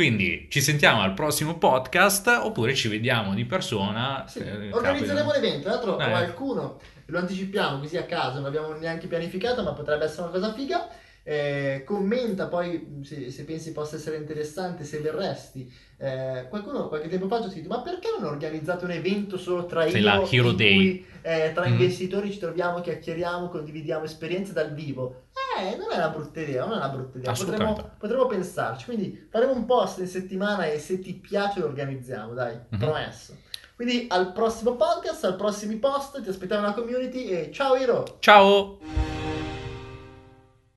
Quindi 0.07 0.47
ci 0.51 0.61
sentiamo 0.61 1.01
al 1.01 1.15
prossimo 1.15 1.57
podcast 1.57 2.27
oppure 2.29 2.75
ci 2.75 2.87
vediamo 2.89 3.33
di 3.33 3.47
persona. 3.47 4.27
Sì, 4.29 4.41
eh, 4.41 4.71
organizzeremo 4.71 5.31
capita. 5.31 5.41
l'evento, 5.47 5.63
tra 5.63 5.71
l'altro 5.71 5.99
Eh. 5.99 6.11
qualcuno 6.11 6.81
lo 7.07 7.19
anticipiamo 7.19 7.79
così 7.79 7.97
a 7.97 8.03
caso, 8.05 8.35
non 8.35 8.43
l'abbiamo 8.43 8.75
neanche 8.75 9.07
pianificato, 9.07 9.63
ma 9.63 9.73
potrebbe 9.73 10.05
essere 10.05 10.25
una 10.29 10.33
cosa 10.33 10.53
figa. 10.53 10.87
Eh, 11.23 11.83
commenta 11.87 12.47
poi 12.47 13.01
se, 13.05 13.31
se 13.31 13.45
pensi 13.45 13.73
possa 13.73 13.97
essere 13.97 14.19
interessante, 14.19 14.85
se 14.85 14.99
verresti. 14.99 15.73
Eh, 15.97 16.45
qualcuno 16.51 16.89
qualche 16.89 17.09
tempo 17.09 17.27
fa 17.27 17.41
ci 17.41 17.47
ha 17.47 17.51
scritto: 17.51 17.69
Ma 17.69 17.81
perché 17.81 18.09
non 18.21 18.29
organizzate 18.29 18.85
un 18.85 18.91
evento 18.91 19.39
solo 19.39 19.65
tra 19.65 19.89
Sì, 19.89 19.97
io 19.97 20.05
la 20.05 20.23
Hero 20.31 20.51
in 20.51 20.57
Day. 20.57 20.75
cui 20.75 21.07
eh, 21.23 21.53
tra 21.55 21.65
Mhm. 21.65 21.73
investitori 21.73 22.31
ci 22.31 22.39
troviamo, 22.39 22.83
chiacchieriamo, 22.83 23.49
condividiamo 23.49 24.05
esperienze 24.05 24.53
dal 24.53 24.75
vivo? 24.75 25.23
Eh, 25.59 25.77
non 25.77 25.91
è 25.91 25.97
una 25.97 26.09
brutta 26.09 26.41
idea, 26.41 26.65
non 26.65 26.75
è 26.75 26.77
una 26.77 26.89
brutta 26.89 27.19
idea. 27.19 27.33
Potremmo, 27.33 27.91
potremmo 27.99 28.27
pensarci. 28.27 28.85
Quindi 28.87 29.27
faremo 29.31 29.53
un 29.53 29.65
post 29.67 29.99
in 29.99 30.07
settimana 30.07 30.65
e 30.67 30.79
se 30.79 30.99
ti 30.99 31.15
piace 31.15 31.61
lo 31.61 31.67
organizziamo, 31.67 32.33
dai, 32.35 32.59
Mhm. 32.71 32.79
promesso. 32.79 33.37
Quindi 33.75 34.07
al 34.09 34.33
prossimo 34.33 34.75
podcast, 34.77 35.25
al 35.25 35.37
prossimi 35.37 35.77
post, 35.77 36.23
ti 36.23 36.29
aspettiamo 36.29 36.63
nella 36.63 36.75
community 36.75 37.25
e 37.27 37.51
ciao 37.53 37.77
Iro! 37.77 38.17
Ciao! 38.21 39.06